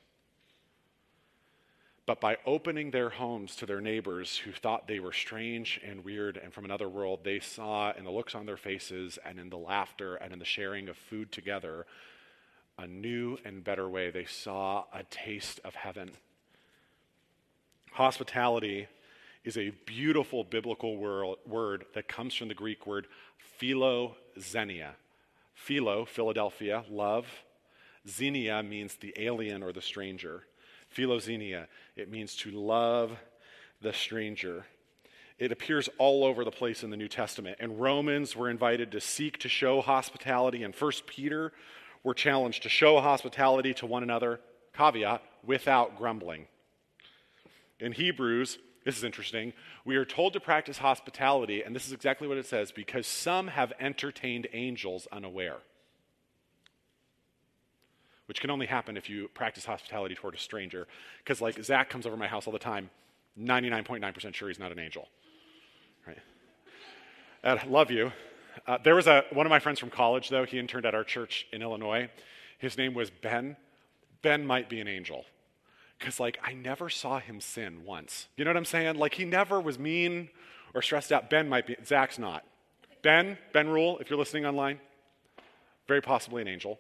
[2.10, 6.38] but by opening their homes to their neighbors who thought they were strange and weird
[6.38, 9.58] and from another world, they saw in the looks on their faces and in the
[9.60, 11.86] laughter and in the sharing of food together
[12.80, 14.10] a new and better way.
[14.10, 16.10] They saw a taste of heaven.
[17.92, 18.88] Hospitality
[19.44, 23.06] is a beautiful biblical word that comes from the Greek word
[23.62, 24.94] philoxenia.
[25.54, 27.28] Philo, Philadelphia, love.
[28.08, 30.46] Xenia means the alien or the stranger.
[30.96, 31.68] Philoxenia.
[31.96, 33.18] It means to love
[33.82, 34.66] the stranger.
[35.38, 37.58] It appears all over the place in the New Testament.
[37.60, 41.54] And Romans were invited to seek to show hospitality, and First Peter
[42.04, 44.40] were challenged to show hospitality to one another,
[44.74, 46.48] caveat, without grumbling.
[47.80, 49.54] In Hebrews, this is interesting,
[49.86, 53.48] we are told to practice hospitality, and this is exactly what it says because some
[53.48, 55.58] have entertained angels unaware
[58.30, 60.88] which can only happen if you practice hospitality toward a stranger.
[61.18, 62.92] Because, like, Zach comes over my house all the time,
[63.42, 65.08] 99.9% sure he's not an angel.
[66.06, 66.20] Right?
[67.44, 68.12] I love you.
[68.68, 71.04] Uh, there was a, one of my friends from college, though, he interned at our
[71.04, 72.08] church in Illinois.
[72.60, 73.58] His name was Ben.
[74.22, 75.26] Ben might be an angel.
[75.98, 78.28] Because, like, I never saw him sin once.
[78.38, 78.98] You know what I'm saying?
[78.98, 80.30] Like, he never was mean
[80.76, 81.32] or stressed out.
[81.32, 82.46] Ben might be, Zach's not.
[83.02, 84.80] Ben, Ben Rule, if you're listening online,
[85.88, 86.80] very possibly an angel.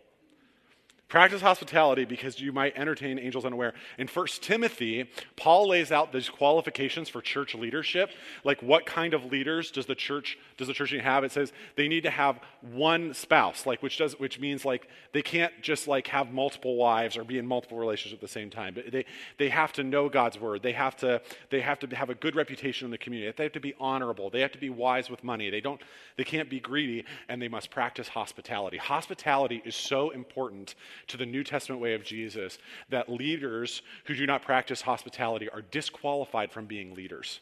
[1.09, 3.73] Practice hospitality because you might entertain angels unaware.
[3.97, 8.11] In 1 Timothy, Paul lays out these qualifications for church leadership.
[8.43, 11.23] Like what kind of leaders does the church does the church need to have?
[11.23, 15.23] It says they need to have one spouse, like which does which means like they
[15.23, 18.75] can't just like have multiple wives or be in multiple relationships at the same time.
[18.75, 19.05] But they
[19.39, 20.61] they have to know God's word.
[20.61, 23.33] They have to they have to have a good reputation in the community.
[23.35, 24.29] They have to be honorable.
[24.29, 25.49] They have to be wise with money.
[25.49, 25.81] They don't
[26.17, 28.77] they can't be greedy and they must practice hospitality.
[28.77, 30.75] Hospitality is so important
[31.07, 32.57] to the New Testament way of Jesus
[32.89, 37.39] that leaders who do not practice hospitality are disqualified from being leaders.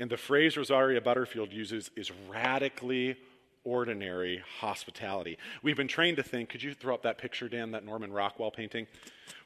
[0.00, 3.16] And the phrase Rosaria Butterfield uses is radically
[3.64, 5.36] ordinary hospitality.
[5.62, 8.50] We've been trained to think, could you throw up that picture, Dan, that Norman Rockwell
[8.50, 8.86] painting?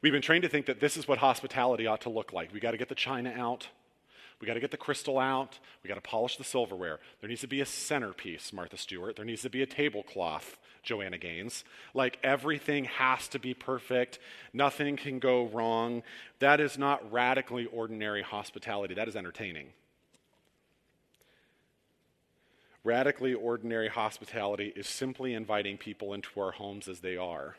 [0.01, 2.53] We've been trained to think that this is what hospitality ought to look like.
[2.53, 3.67] We got to get the china out.
[4.39, 5.59] We got to get the crystal out.
[5.83, 6.99] We got to polish the silverware.
[7.19, 9.15] There needs to be a centerpiece, Martha Stewart.
[9.15, 11.63] There needs to be a tablecloth, Joanna Gaines.
[11.93, 14.19] Like everything has to be perfect.
[14.53, 16.03] Nothing can go wrong.
[16.39, 18.93] That is not radically ordinary hospitality.
[18.93, 19.67] That is entertaining.
[22.83, 27.55] Radically ordinary hospitality is simply inviting people into our homes as they are.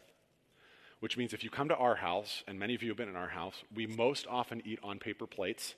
[1.00, 3.16] Which means if you come to our house, and many of you have been in
[3.16, 5.74] our house, we most often eat on paper plates.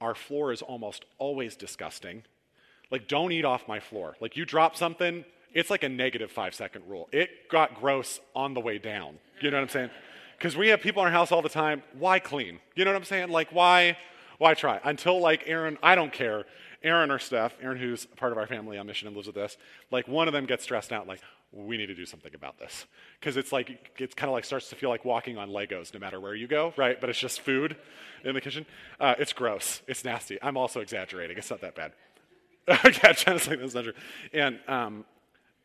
[0.00, 2.24] Our floor is almost always disgusting.
[2.90, 4.16] Like, don't eat off my floor.
[4.20, 7.08] Like, you drop something, it's like a negative five second rule.
[7.12, 9.18] It got gross on the way down.
[9.40, 9.90] You know what I'm saying?
[10.38, 11.82] Because we have people in our house all the time.
[11.98, 12.60] Why clean?
[12.74, 13.28] You know what I'm saying?
[13.30, 13.96] Like, why?
[14.38, 14.80] Why try?
[14.84, 16.46] Until, like, Aaron, I don't care.
[16.82, 19.58] Aaron or Steph, Aaron, who's part of our family on mission and lives with us,
[19.90, 21.20] like, one of them gets stressed out, like,
[21.52, 22.86] we need to do something about this.
[23.18, 26.00] Because it's like, it's kind of like starts to feel like walking on Legos no
[26.00, 27.00] matter where you go, right?
[27.00, 27.76] But it's just food
[28.24, 28.66] in the kitchen.
[28.98, 29.82] Uh, it's gross.
[29.88, 30.38] It's nasty.
[30.40, 31.36] I'm also exaggerating.
[31.36, 31.92] It's not that bad.
[32.68, 33.92] yeah, Jenna's like, that's not true.
[34.32, 35.04] And um,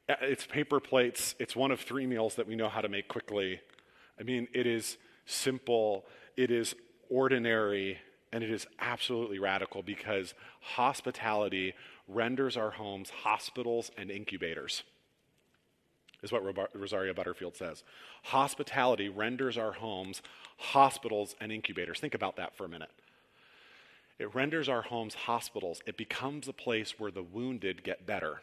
[0.08, 1.36] Uh, it's paper plates.
[1.39, 3.60] It's one of three meals that we know how to make quickly.
[4.20, 6.06] I mean, it is simple,
[6.38, 6.76] it is
[7.10, 7.98] ordinary,
[8.32, 11.74] and it is absolutely radical because hospitality
[12.08, 14.84] renders our homes hospitals and incubators,
[16.22, 17.84] is what Rosaria Butterfield says.
[18.24, 20.22] Hospitality renders our homes
[20.58, 22.00] hospitals and incubators.
[22.00, 22.91] Think about that for a minute.
[24.20, 25.82] It renders our homes hospitals.
[25.86, 28.41] It becomes a place where the wounded get better.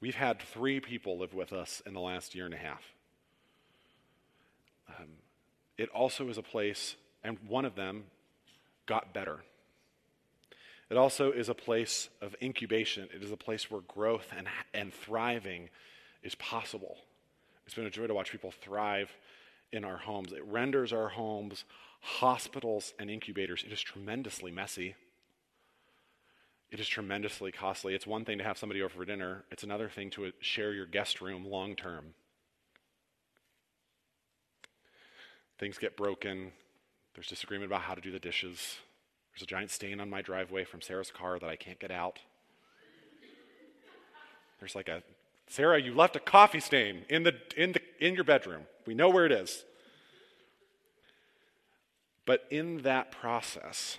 [0.00, 2.82] We've had three people live with us in the last year and a half.
[4.88, 5.08] Um,
[5.76, 8.04] it also is a place, and one of them
[8.86, 9.40] got better.
[10.90, 13.08] It also is a place of incubation.
[13.14, 15.68] It is a place where growth and, and thriving
[16.22, 16.96] is possible.
[17.66, 19.14] It's been a joy to watch people thrive
[19.70, 20.32] in our homes.
[20.32, 21.64] It renders our homes
[22.00, 23.62] hospitals and incubators.
[23.64, 24.96] It is tremendously messy.
[26.70, 27.94] It is tremendously costly.
[27.94, 30.72] It's one thing to have somebody over for dinner, it's another thing to uh, share
[30.72, 32.14] your guest room long term.
[35.58, 36.52] Things get broken.
[37.14, 38.76] There's disagreement about how to do the dishes.
[39.32, 42.20] There's a giant stain on my driveway from Sarah's car that I can't get out.
[44.58, 45.02] There's like a
[45.48, 48.62] Sarah, you left a coffee stain in the in the in your bedroom.
[48.86, 49.64] We know where it is.
[52.24, 53.98] But in that process,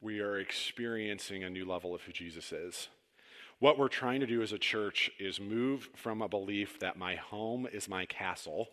[0.00, 2.88] we are experiencing a new level of who Jesus is.
[3.58, 7.16] What we're trying to do as a church is move from a belief that my
[7.16, 8.68] home is my castle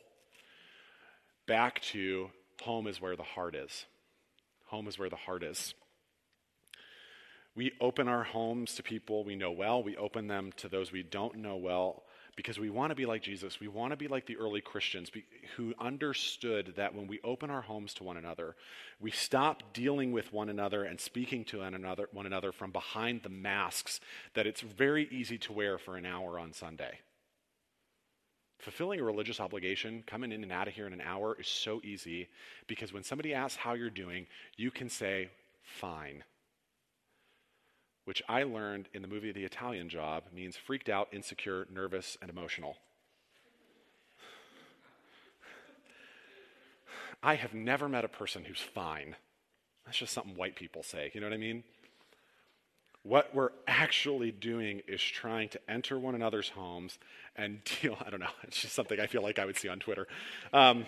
[1.48, 2.30] back to
[2.62, 3.86] home is where the heart is.
[4.68, 5.74] Home is where the heart is.
[7.56, 11.04] We open our homes to people we know well, we open them to those we
[11.04, 12.04] don't know well
[12.38, 13.60] because we want to be like Jesus.
[13.60, 15.12] We want to be like the early Christians
[15.58, 18.56] who understood that when we open our homes to one another,
[19.02, 23.24] we stop dealing with one another and speaking to one another, one another from behind
[23.24, 24.00] the masks
[24.36, 27.00] that it's very easy to wear for an hour on Sunday.
[28.60, 31.82] Fulfilling a religious obligation, coming in and out of here in an hour, is so
[31.84, 32.28] easy
[32.68, 35.30] because when somebody asks how you're doing, you can say,
[35.64, 36.24] fine
[38.08, 42.30] which I learned in the movie The Italian Job means freaked out, insecure, nervous, and
[42.30, 42.78] emotional.
[47.22, 49.18] I have never met a person who's fine.
[49.86, 51.12] That's just something white people say.
[51.14, 51.66] You know what I mean?
[53.04, 57.00] What we're actually doing is trying to enter one another's homes
[57.36, 57.98] and deal.
[58.06, 58.28] I don't know.
[58.44, 60.08] It's just something I feel like I would see on Twitter.
[60.54, 60.86] Um,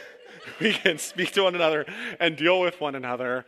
[0.62, 1.84] we can speak to one another
[2.18, 3.44] and deal with one another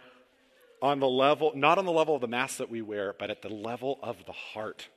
[0.82, 3.42] on the level, not on the level of the mask that we wear, but at
[3.42, 4.88] the level of the heart.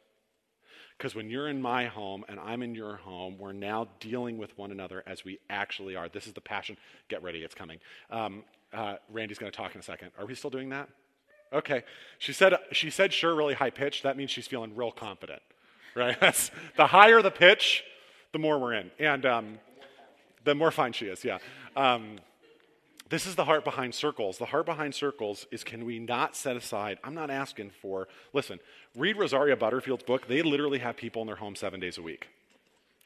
[0.98, 4.58] Because when you're in my home and I'm in your home, we're now dealing with
[4.58, 6.10] one another as we actually are.
[6.10, 6.76] This is the passion.
[7.08, 7.80] Get ready, it's coming.
[8.12, 10.12] Um, uh, Randy's going to talk in a second.
[10.20, 10.90] Are we still doing that?
[11.54, 11.84] Okay.
[12.18, 14.04] She said, she said sure really high pitch.
[14.04, 15.42] That means she's feeling real confident,
[15.96, 16.18] right?
[16.22, 17.84] That's, the higher the pitch,
[18.34, 18.92] the more we're in.
[19.00, 19.60] And um,
[20.44, 21.38] the more fine she is, yeah.
[21.78, 22.18] Um,
[23.10, 24.38] this is the heart behind circles.
[24.38, 27.00] The heart behind circles is can we not set aside?
[27.04, 28.60] I'm not asking for, listen,
[28.96, 30.28] read Rosaria Butterfield's book.
[30.28, 32.28] They literally have people in their home seven days a week.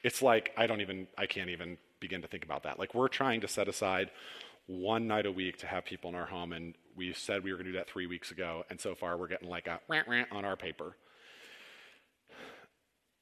[0.04, 2.78] It's like, I don't even, I can't even begin to think about that.
[2.78, 4.12] Like, we're trying to set aside
[4.68, 7.58] one night a week to have people in our home, and we said we were
[7.58, 10.08] going to do that three weeks ago, and so far we're getting like a rant
[10.08, 10.96] rant on our paper.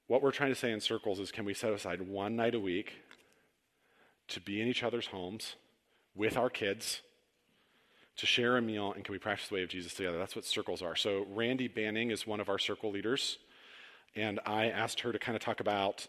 [0.08, 2.60] What we're trying to say in circles is can we set aside one night a
[2.60, 2.94] week
[4.30, 5.56] to be in each other's homes?
[6.16, 7.02] With our kids
[8.18, 10.18] to share a meal and can we practice the way of Jesus together?
[10.18, 10.96] That's what circles are.
[10.96, 13.38] So, Randy Banning is one of our circle leaders.
[14.16, 16.08] and I asked her to kind of talk about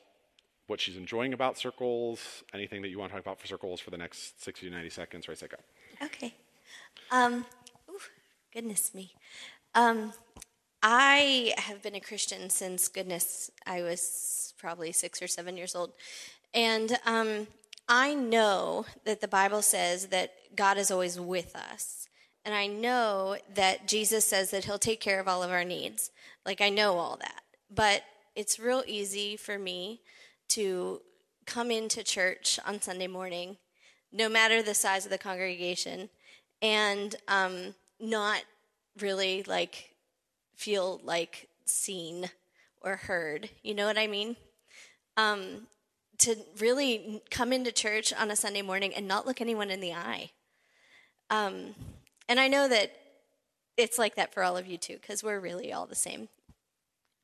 [0.66, 3.90] what she's enjoying about circles, anything that you want to talk about for circles for
[3.90, 5.28] the next 60 to 90 seconds.
[5.28, 6.06] Right, go.
[6.06, 6.34] Okay.
[7.10, 7.44] Um,
[7.90, 7.98] ooh,
[8.52, 9.14] goodness me.
[9.74, 10.12] Um,
[10.82, 15.92] I have been a Christian since, goodness, I was probably six or seven years old.
[16.54, 17.46] And um,
[17.88, 22.08] I know that the Bible says that God is always with us.
[22.44, 26.10] And I know that Jesus says that he'll take care of all of our needs.
[26.44, 27.42] Like, I know all that.
[27.70, 28.02] But
[28.34, 30.00] it's real easy for me
[30.48, 31.00] to
[31.46, 33.56] come into church on Sunday morning,
[34.12, 36.08] no matter the size of the congregation,
[36.60, 38.42] and um, not
[39.00, 39.94] really like
[40.54, 42.30] feel like seen
[42.80, 43.50] or heard.
[43.62, 44.36] You know what I mean?
[45.16, 45.66] Um,
[46.22, 49.92] to really come into church on a Sunday morning and not look anyone in the
[49.92, 50.30] eye.
[51.30, 51.74] Um,
[52.28, 52.92] and I know that
[53.76, 56.28] it's like that for all of you too, because we're really all the same.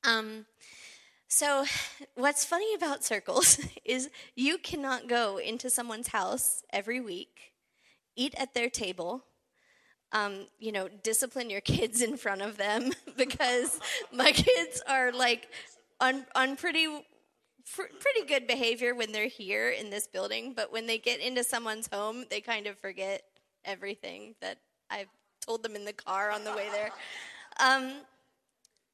[0.05, 0.47] Um,
[1.29, 1.67] so,
[2.15, 7.53] what's funny about circles is you cannot go into someone's house every week,
[8.17, 9.25] eat at their table,
[10.13, 13.79] um, you know, discipline your kids in front of them because
[14.13, 15.49] my kids are like
[16.01, 16.57] on on
[17.75, 21.45] pretty pretty good behavior when they're here in this building, but when they get into
[21.45, 23.23] someone's home, they kind of forget
[23.65, 24.59] everything that
[24.91, 25.09] I've
[25.45, 26.91] told them in the car on the way there.
[27.61, 27.93] Um,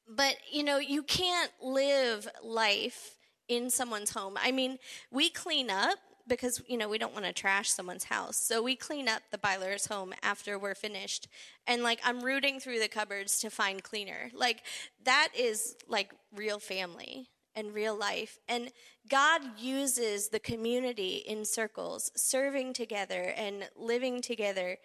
[0.08, 3.16] but you know, you can't live life
[3.48, 4.36] in someone's home.
[4.40, 4.78] I mean,
[5.10, 8.74] we clean up because you know we don't want to trash someone's house so we
[8.74, 11.28] clean up the byler's home after we're finished
[11.66, 14.62] and like i'm rooting through the cupboards to find cleaner like
[15.04, 18.70] that is like real family and real life and
[19.08, 24.78] god uses the community in circles serving together and living together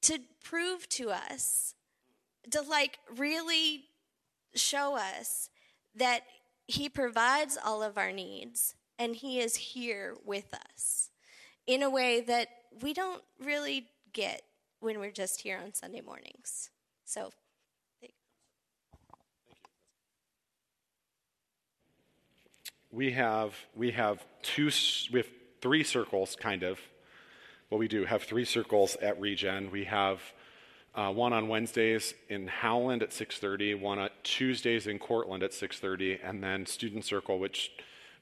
[0.00, 1.74] to prove to us
[2.50, 3.84] to like really
[4.54, 5.50] show us
[5.94, 6.22] that
[6.66, 11.10] He provides all of our needs and He is here with us
[11.66, 12.48] in a way that
[12.82, 14.42] we don't really get
[14.80, 16.70] when we're just here on Sunday mornings.
[17.04, 17.30] So,
[22.92, 24.70] we have we have two
[25.12, 25.28] we have
[25.60, 26.78] three circles kind of
[27.68, 30.20] what we do have three circles at regen we have
[30.94, 36.18] uh, one on Wednesdays in Howland at 6:30, one on Tuesdays in Cortland at 6:30,
[36.24, 37.70] and then Student Circle, which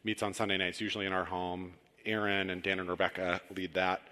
[0.05, 1.73] meets on Sunday nights, usually in our home.
[2.05, 4.03] Aaron and Dan and Rebecca lead that.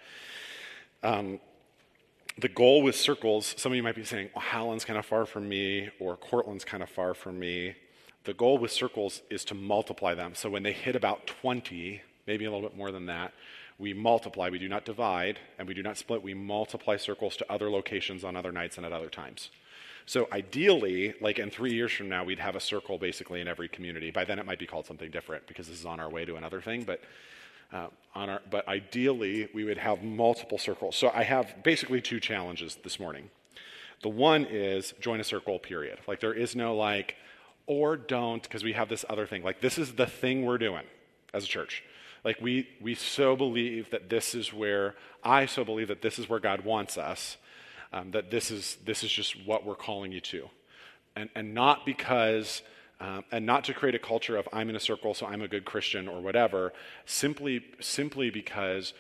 [1.03, 1.41] Um,
[2.39, 5.27] the goal with circles, some of you might be saying, well, Howland's kind of far
[5.27, 7.77] from me, or Cortland's kind of far from me.
[8.25, 10.35] The goal with circles is to multiply them.
[10.35, 13.33] So when they hit about 20, maybe a little bit more than that,
[13.79, 16.23] we multiply, we do not divide, and we do not split.
[16.23, 19.51] We multiply circles to other locations on other nights and at other times.
[20.07, 23.69] So ideally, like in three years from now, we'd have a circle basically in every
[23.69, 24.11] community.
[24.11, 26.37] By then, it might be called something different because this is on our way to
[26.37, 26.85] another thing.
[26.85, 27.01] But
[27.73, 30.95] uh, on our, but ideally, we would have multiple circles.
[30.97, 33.31] So I have basically two challenges this morning.
[34.03, 35.59] The one is join a circle.
[35.59, 35.99] Period.
[36.07, 37.17] Like there is no like
[37.67, 39.43] or don't because we have this other thing.
[39.43, 40.85] Like this is the thing we're doing
[41.33, 41.83] as a church.
[42.25, 46.29] Like we, we so believe that this is where, I so believe that this is
[46.29, 47.37] where God wants us,
[47.93, 50.49] um, that this is, this is just what we're calling you to.
[51.17, 52.63] And, and not because,
[52.99, 55.49] um, and not to create a culture of I'm in a circle, so I'm a
[55.49, 56.73] good Christian or whatever,
[57.05, 58.95] simply, simply because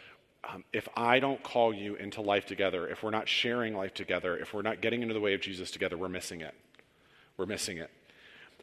[0.46, 4.36] um, if I don't call you into life together, if we're not sharing life together,
[4.36, 6.54] if we're not getting into the way of Jesus together, we're missing it.
[7.38, 7.90] We're missing it.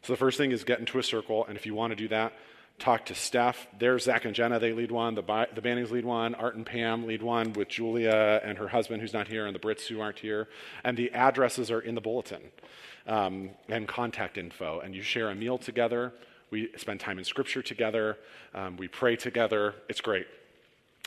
[0.02, 2.08] So the first thing is get into a circle, and if you want to do
[2.08, 2.32] that,
[2.78, 3.68] talk to Steph.
[3.78, 5.14] There's Zach and Jenna, they lead one.
[5.14, 5.22] The,
[5.54, 6.34] the Bannings lead one.
[6.34, 9.60] Art and Pam lead one with Julia and her husband, who's not here, and the
[9.60, 10.48] Brits who aren't here.
[10.82, 12.42] And the addresses are in the bulletin
[13.06, 14.80] um, and contact info.
[14.80, 16.12] And you share a meal together.
[16.50, 18.18] We spend time in scripture together.
[18.54, 19.74] Um, we pray together.
[19.88, 20.26] It's great.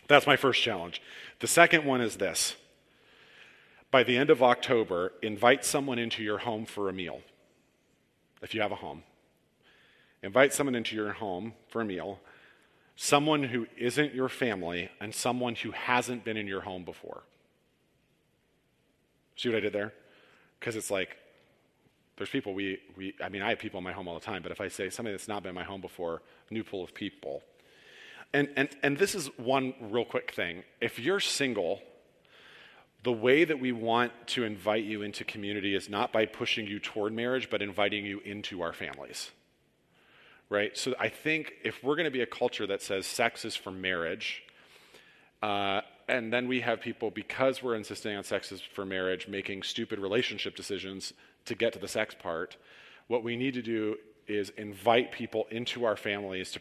[0.07, 1.01] That's my first challenge.
[1.39, 2.55] The second one is this
[3.91, 7.21] by the end of October, invite someone into your home for a meal,
[8.41, 9.03] if you have a home
[10.25, 12.19] invite someone into your home for a meal,
[12.95, 17.21] someone who isn't your family, and someone who hasn't been in your home before.
[19.35, 19.93] See what I did there?
[20.59, 21.17] Because it's like,
[22.17, 24.41] there's people we, we, I mean, I have people in my home all the time,
[24.41, 26.93] but if I say somebody that's not been in my home before, new pool of
[26.93, 27.43] people.
[28.33, 30.63] And, and, and this is one real quick thing.
[30.81, 31.81] If you're single,
[33.05, 36.79] the way that we want to invite you into community is not by pushing you
[36.79, 39.31] toward marriage, but inviting you into our families
[40.49, 40.77] right?
[40.77, 43.71] So I think if we're going to be a culture that says sex is for
[43.71, 44.43] marriage,
[45.41, 49.63] uh, and then we have people, because we're insisting on sex is for marriage, making
[49.63, 51.13] stupid relationship decisions
[51.45, 52.57] to get to the sex part,
[53.07, 53.97] what we need to do
[54.27, 56.59] is invite people into our families to,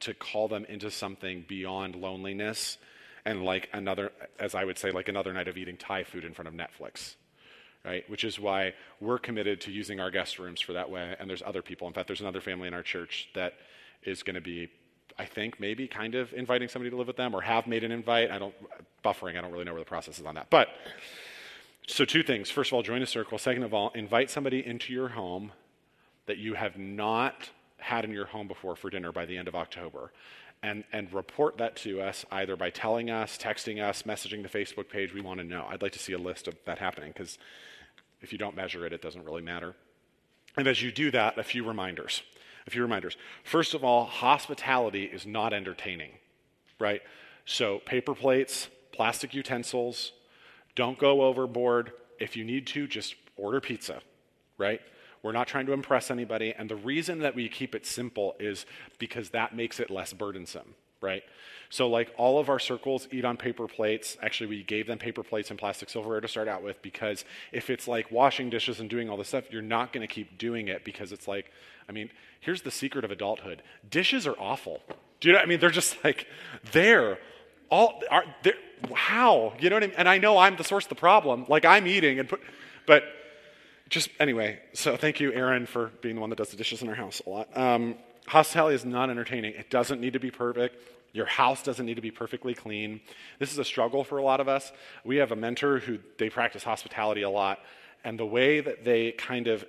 [0.00, 2.78] to call them into something beyond loneliness
[3.24, 6.32] and like another, as I would say, like another night of eating Thai food in
[6.34, 7.16] front of Netflix,
[7.84, 8.08] right?
[8.10, 11.14] Which is why we're committed to using our guest rooms for that way.
[11.18, 11.86] And there's other people.
[11.86, 13.54] In fact, there's another family in our church that
[14.02, 14.68] is going to be,
[15.18, 17.92] I think, maybe kind of inviting somebody to live with them or have made an
[17.92, 18.30] invite.
[18.30, 18.54] I don't,
[19.04, 20.50] buffering, I don't really know where the process is on that.
[20.50, 20.68] But,
[21.86, 22.50] so two things.
[22.50, 23.38] First of all, join a circle.
[23.38, 25.52] Second of all, invite somebody into your home
[26.26, 29.54] that you have not had in your home before for dinner by the end of
[29.54, 30.12] October.
[30.62, 34.88] And, and report that to us either by telling us, texting us, messaging the Facebook
[34.88, 35.12] page.
[35.12, 35.66] We want to know.
[35.68, 37.36] I'd like to see a list of that happening because
[38.20, 39.74] if you don't measure it, it doesn't really matter.
[40.56, 42.22] And as you do that, a few reminders.
[42.66, 43.16] A few reminders.
[43.42, 46.12] First of all, hospitality is not entertaining,
[46.78, 47.02] right?
[47.44, 50.12] So, paper plates, plastic utensils,
[50.74, 51.92] don't go overboard.
[52.20, 54.00] If you need to, just order pizza,
[54.58, 54.80] right?
[55.22, 56.52] We're not trying to impress anybody.
[56.56, 58.66] And the reason that we keep it simple is
[58.98, 61.22] because that makes it less burdensome, right?
[61.70, 64.16] So, like all of our circles eat on paper plates.
[64.20, 67.70] Actually, we gave them paper plates and plastic silverware to start out with because if
[67.70, 70.68] it's like washing dishes and doing all this stuff, you're not going to keep doing
[70.68, 71.50] it because it's like,
[71.88, 72.10] I mean,
[72.40, 74.80] here's the secret of adulthood dishes are awful.
[75.20, 75.40] Do you know?
[75.40, 76.26] I mean, they're just like,
[76.72, 77.18] there.
[77.70, 78.54] All are there.
[78.92, 79.54] How?
[79.60, 79.96] You know what I mean?
[79.96, 81.46] And I know I'm the source of the problem.
[81.48, 82.40] Like I'm eating and put,
[82.86, 83.04] but
[83.92, 86.88] just anyway, so thank you, Aaron, for being the one that does the dishes in
[86.88, 87.56] our house a lot.
[87.56, 89.52] Um, hospitality is not entertaining.
[89.52, 90.76] It doesn't need to be perfect.
[91.12, 93.02] Your house doesn't need to be perfectly clean.
[93.38, 94.72] This is a struggle for a lot of us.
[95.04, 97.58] We have a mentor who they practice hospitality a lot,
[98.02, 99.62] and the way that they kind of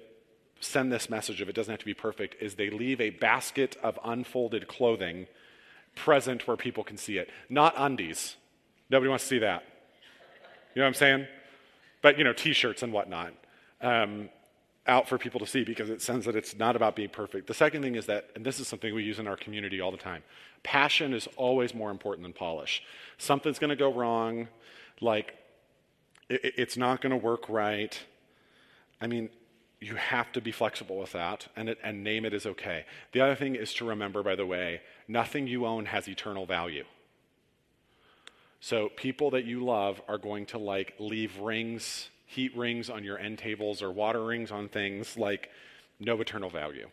[0.61, 3.75] send this message of it doesn't have to be perfect is they leave a basket
[3.83, 5.27] of unfolded clothing
[5.95, 7.29] present where people can see it.
[7.49, 8.37] Not undies.
[8.89, 9.63] Nobody wants to see that.
[10.73, 11.27] You know what I'm saying?
[12.01, 13.33] But, you know, t shirts and whatnot
[13.83, 14.29] um,
[14.87, 17.47] out for people to see because it sends that it's not about being perfect.
[17.47, 19.91] The second thing is that, and this is something we use in our community all
[19.91, 20.23] the time
[20.63, 22.81] passion is always more important than polish.
[23.17, 24.47] Something's going to go wrong,
[25.01, 25.35] like
[26.29, 27.99] it, it's not going to work right.
[29.01, 29.29] I mean,
[29.81, 32.85] you have to be flexible with that and, it, and name it as okay.
[33.11, 36.85] The other thing is to remember, by the way, nothing you own has eternal value.
[38.61, 43.17] So people that you love are going to like leave rings heat rings on your
[43.17, 45.49] end tables or water rings on things like
[45.99, 46.87] no eternal value.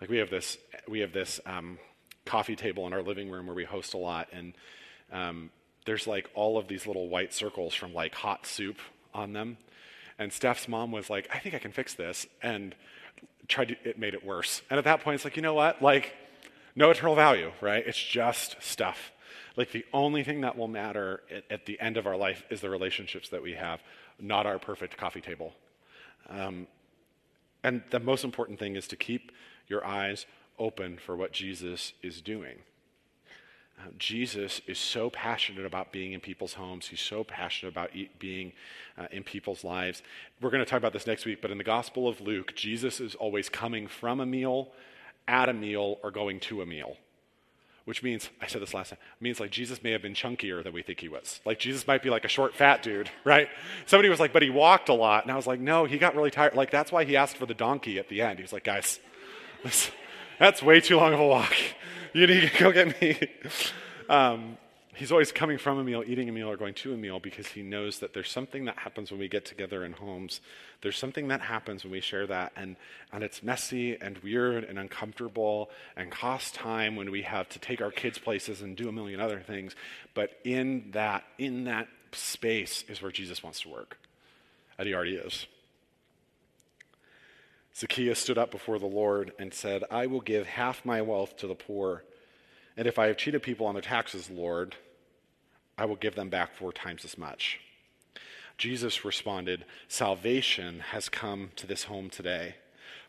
[0.00, 0.58] Like we have this,
[0.88, 1.78] we have this um,
[2.24, 4.54] coffee table in our living room where we host a lot, and
[5.12, 5.50] um,
[5.86, 8.78] there's like all of these little white circles from like hot soup
[9.14, 9.56] on them.
[10.18, 12.74] And Steph's mom was like, "I think I can fix this," and
[13.48, 13.76] tried to.
[13.88, 14.62] It made it worse.
[14.70, 15.82] And at that point, it's like, you know what?
[15.82, 16.14] Like,
[16.74, 17.84] no eternal value, right?
[17.86, 19.12] It's just stuff.
[19.56, 22.60] Like the only thing that will matter at, at the end of our life is
[22.60, 23.80] the relationships that we have
[24.20, 25.52] not our perfect coffee table.
[26.28, 26.66] Um,
[27.62, 29.32] and the most important thing is to keep
[29.68, 30.26] your eyes
[30.58, 32.58] open for what Jesus is doing.
[33.78, 36.86] Uh, Jesus is so passionate about being in people's homes.
[36.86, 38.52] He's so passionate about eat, being
[38.96, 40.02] uh, in people's lives.
[40.40, 43.00] We're going to talk about this next week, but in the Gospel of Luke, Jesus
[43.00, 44.70] is always coming from a meal,
[45.26, 46.96] at a meal, or going to a meal
[47.84, 50.72] which means, I said this last time, means like Jesus may have been chunkier than
[50.72, 51.40] we think he was.
[51.44, 53.48] Like Jesus might be like a short, fat dude, right?
[53.86, 55.24] Somebody was like, but he walked a lot.
[55.24, 56.54] And I was like, no, he got really tired.
[56.54, 58.38] Like that's why he asked for the donkey at the end.
[58.38, 59.00] He was like, guys,
[60.38, 61.54] that's way too long of a walk.
[62.16, 63.18] You need to go get me.
[64.08, 64.56] Um,
[64.96, 67.48] he's always coming from a meal, eating a meal, or going to a meal because
[67.48, 70.40] he knows that there's something that happens when we get together in homes.
[70.82, 72.76] There's something that happens when we share that, and,
[73.12, 77.80] and it's messy and weird and uncomfortable and costs time when we have to take
[77.80, 79.74] our kids places and do a million other things.
[80.14, 83.98] But in that, in that space is where Jesus wants to work.
[84.78, 85.46] And he already is.
[87.76, 91.48] Zacchaeus stood up before the Lord and said, I will give half my wealth to
[91.48, 92.04] the poor.
[92.76, 94.76] And if I have cheated people on their taxes, Lord,
[95.78, 97.60] I will give them back four times as much.
[98.58, 102.56] Jesus responded, Salvation has come to this home today,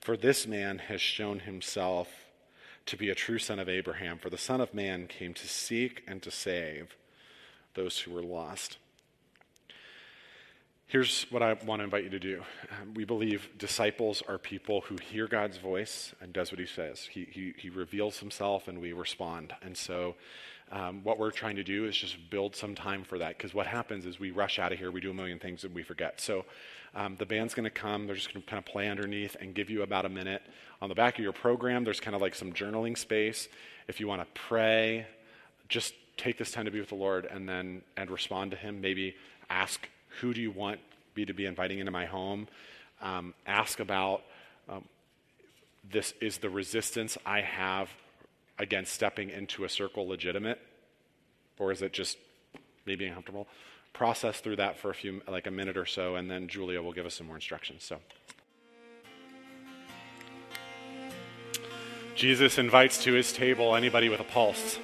[0.01, 2.07] for this man has shown himself
[2.86, 4.18] to be a true son of Abraham.
[4.18, 6.95] For the Son of Man came to seek and to save
[7.74, 8.78] those who were lost.
[10.88, 12.43] Here's what I want to invite you to do.
[12.93, 17.09] We believe disciples are people who hear God's voice and does what he says.
[17.11, 19.55] He, he, he reveals himself and we respond.
[19.63, 20.15] And so
[20.71, 23.65] um, what we're trying to do is just build some time for that because what
[23.65, 26.21] happens is we rush out of here, we do a million things, and we forget.
[26.21, 26.45] So
[26.93, 29.55] um, the band's going to come, they're just going to kind of play underneath and
[29.55, 30.43] give you about a minute.
[30.83, 33.47] On the back of your program, there's kind of like some journaling space.
[33.88, 35.07] If you want to pray,
[35.67, 38.81] just take this time to be with the Lord and then and respond to Him.
[38.81, 39.15] Maybe
[39.49, 39.89] ask
[40.22, 40.80] who do you want
[41.16, 42.47] me to be inviting into my home?
[43.01, 44.24] Um, ask about
[44.70, 44.86] um,
[45.91, 47.89] this is the resistance I have
[48.57, 50.59] against stepping into a circle legitimate?
[51.59, 52.18] Or is it just
[52.86, 53.47] me being uncomfortable?
[53.93, 56.93] Process through that for a few, like a minute or so, and then Julia will
[56.93, 57.84] give us some more instructions.
[57.84, 57.97] So.
[62.16, 64.80] Jesus invites to his table anybody with a pulse.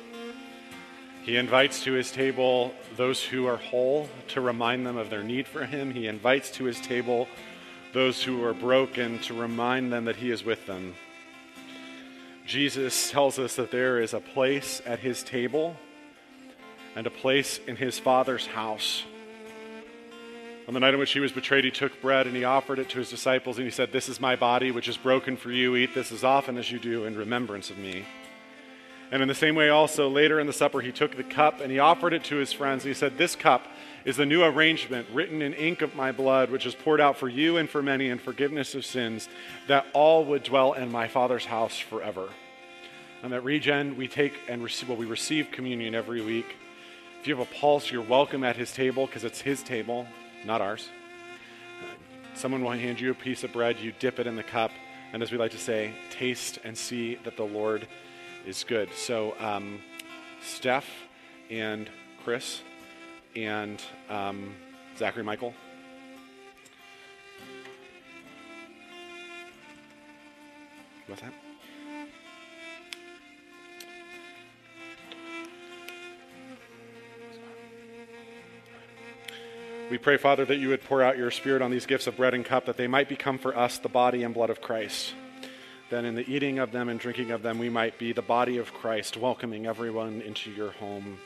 [1.24, 5.48] He invites to his table those who are whole to remind them of their need
[5.48, 5.92] for him.
[5.92, 7.28] He invites to his table
[7.94, 10.96] those who are broken to remind them that he is with them.
[12.48, 15.76] Jesus tells us that there is a place at his table
[16.96, 19.04] and a place in his Father's house.
[20.68, 22.90] On the night in which he was betrayed, he took bread and he offered it
[22.90, 25.76] to his disciples, and he said, This is my body, which is broken for you.
[25.76, 28.06] Eat this as often as you do in remembrance of me.
[29.12, 31.70] And in the same way, also, later in the supper, he took the cup and
[31.70, 32.86] he offered it to his friends.
[32.86, 33.68] He said, This cup
[34.06, 37.28] is the new arrangement written in ink of my blood, which is poured out for
[37.28, 39.28] you and for many in forgiveness of sins,
[39.68, 42.30] that all would dwell in my Father's house forever.
[43.22, 46.56] And at Regen, we take and receive, well, we receive communion every week.
[47.20, 50.08] If you have a pulse, you're welcome at his table because it's his table,
[50.46, 50.88] not ours.
[51.82, 51.94] Uh,
[52.34, 54.72] someone will hand you a piece of bread, you dip it in the cup,
[55.14, 57.86] and as we like to say, taste and see that the Lord
[58.46, 58.90] is good.
[58.94, 59.80] So, um,
[60.42, 60.90] Steph
[61.50, 61.90] and
[62.24, 62.62] Chris
[63.36, 64.54] and um,
[64.98, 65.54] Zachary Michael.
[71.08, 71.34] What's that?
[79.90, 82.34] We pray, Father, that you would pour out your Spirit on these gifts of bread
[82.34, 85.14] and cup, that they might become for us the body and blood of Christ.
[85.92, 88.58] Then, in the eating of them and drinking of them, we might be the body
[88.58, 91.18] of Christ, welcoming everyone into your home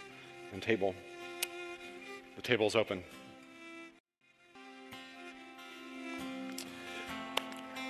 [0.52, 0.96] and table.
[2.36, 3.04] The table is open.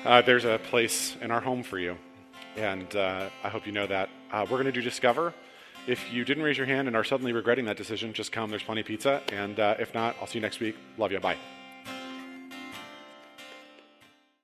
[0.04, 1.98] Uh, there's a place in our home for you,
[2.58, 4.10] and uh, I hope you know that.
[4.30, 5.34] Uh, we're going to do Discover.
[5.88, 8.50] If you didn't raise your hand and are suddenly regretting that decision, just come.
[8.50, 9.22] There's plenty of pizza.
[9.32, 10.76] And uh, if not, I'll see you next week.
[10.98, 11.22] Love you.
[11.22, 11.38] Bye.